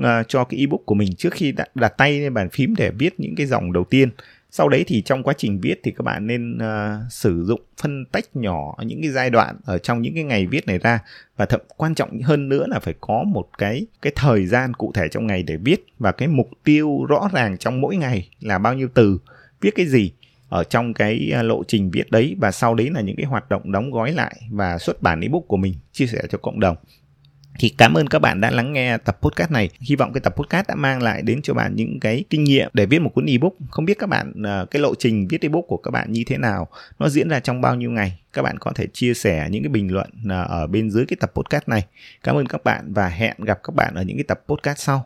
uh, 0.02 0.06
cho 0.28 0.44
cái 0.44 0.60
ebook 0.60 0.80
của 0.86 0.94
mình 0.94 1.14
trước 1.14 1.32
khi 1.32 1.52
đặt, 1.52 1.76
đặt 1.76 1.88
tay 1.88 2.20
lên 2.20 2.34
bàn 2.34 2.50
phím 2.50 2.74
để 2.76 2.90
viết 2.90 3.20
những 3.20 3.34
cái 3.36 3.46
dòng 3.46 3.72
đầu 3.72 3.84
tiên. 3.84 4.10
Sau 4.50 4.68
đấy 4.68 4.84
thì 4.86 5.02
trong 5.02 5.22
quá 5.22 5.34
trình 5.36 5.60
viết 5.60 5.80
thì 5.84 5.90
các 5.90 6.02
bạn 6.02 6.26
nên 6.26 6.56
uh, 6.56 7.12
sử 7.12 7.44
dụng 7.44 7.60
phân 7.82 8.04
tách 8.12 8.24
nhỏ 8.36 8.74
những 8.84 9.02
cái 9.02 9.10
giai 9.10 9.30
đoạn 9.30 9.56
ở 9.64 9.78
trong 9.78 10.02
những 10.02 10.14
cái 10.14 10.24
ngày 10.24 10.46
viết 10.46 10.66
này 10.66 10.78
ra. 10.78 10.98
Và 11.36 11.46
thậm 11.46 11.60
quan 11.76 11.94
trọng 11.94 12.20
hơn 12.22 12.48
nữa 12.48 12.66
là 12.68 12.78
phải 12.78 12.94
có 13.00 13.24
một 13.26 13.48
cái 13.58 13.86
cái 14.02 14.12
thời 14.16 14.46
gian 14.46 14.74
cụ 14.74 14.92
thể 14.94 15.08
trong 15.08 15.26
ngày 15.26 15.42
để 15.42 15.56
viết. 15.56 15.86
Và 15.98 16.12
cái 16.12 16.28
mục 16.28 16.50
tiêu 16.64 17.04
rõ 17.08 17.28
ràng 17.32 17.58
trong 17.58 17.80
mỗi 17.80 17.96
ngày 17.96 18.28
là 18.40 18.58
bao 18.58 18.74
nhiêu 18.74 18.88
từ 18.94 19.18
viết 19.60 19.70
cái 19.74 19.86
gì 19.86 20.12
ở 20.48 20.64
trong 20.64 20.94
cái 20.94 21.30
à, 21.34 21.42
lộ 21.42 21.64
trình 21.68 21.90
viết 21.90 22.10
đấy. 22.10 22.36
Và 22.38 22.50
sau 22.50 22.74
đấy 22.74 22.90
là 22.90 23.00
những 23.00 23.16
cái 23.16 23.26
hoạt 23.26 23.48
động 23.48 23.72
đóng 23.72 23.90
gói 23.90 24.12
lại 24.12 24.34
và 24.50 24.78
xuất 24.78 25.02
bản 25.02 25.20
ebook 25.20 25.48
của 25.48 25.56
mình 25.56 25.74
chia 25.92 26.06
sẻ 26.06 26.22
cho 26.30 26.38
cộng 26.38 26.60
đồng 26.60 26.76
thì 27.58 27.68
cảm 27.68 27.94
ơn 27.94 28.06
các 28.06 28.18
bạn 28.18 28.40
đã 28.40 28.50
lắng 28.50 28.72
nghe 28.72 28.98
tập 28.98 29.18
podcast 29.22 29.50
này. 29.50 29.70
Hy 29.80 29.96
vọng 29.96 30.12
cái 30.12 30.20
tập 30.20 30.34
podcast 30.36 30.68
đã 30.68 30.74
mang 30.74 31.02
lại 31.02 31.22
đến 31.22 31.42
cho 31.42 31.54
bạn 31.54 31.76
những 31.76 32.00
cái 32.00 32.24
kinh 32.30 32.44
nghiệm 32.44 32.70
để 32.72 32.86
viết 32.86 32.98
một 32.98 33.10
cuốn 33.14 33.26
ebook. 33.26 33.52
Không 33.70 33.84
biết 33.84 33.98
các 33.98 34.08
bạn 34.08 34.32
ờ, 34.44 34.66
cái 34.70 34.82
lộ 34.82 34.94
trình 34.94 35.28
viết 35.28 35.40
ebook 35.40 35.64
của 35.68 35.76
các 35.76 35.90
bạn 35.90 36.12
như 36.12 36.22
thế 36.26 36.38
nào, 36.38 36.68
nó 36.98 37.08
diễn 37.08 37.28
ra 37.28 37.40
trong 37.40 37.60
bao 37.60 37.74
nhiêu 37.74 37.90
ngày? 37.90 38.18
Các 38.32 38.42
bạn 38.42 38.58
có 38.58 38.72
thể 38.74 38.86
chia 38.92 39.14
sẻ 39.14 39.48
những 39.50 39.62
cái 39.62 39.70
bình 39.70 39.92
luận 39.92 40.10
ờ, 40.28 40.42
ở 40.42 40.66
bên 40.66 40.90
dưới 40.90 41.06
cái 41.06 41.16
tập 41.20 41.32
podcast 41.34 41.68
này. 41.68 41.86
Cảm 42.22 42.36
ơn 42.36 42.46
các 42.46 42.64
bạn 42.64 42.92
và 42.92 43.08
hẹn 43.08 43.36
gặp 43.38 43.58
các 43.62 43.74
bạn 43.74 43.94
ở 43.94 44.02
những 44.02 44.16
cái 44.16 44.24
tập 44.24 44.42
podcast 44.48 44.78
sau. 44.78 45.04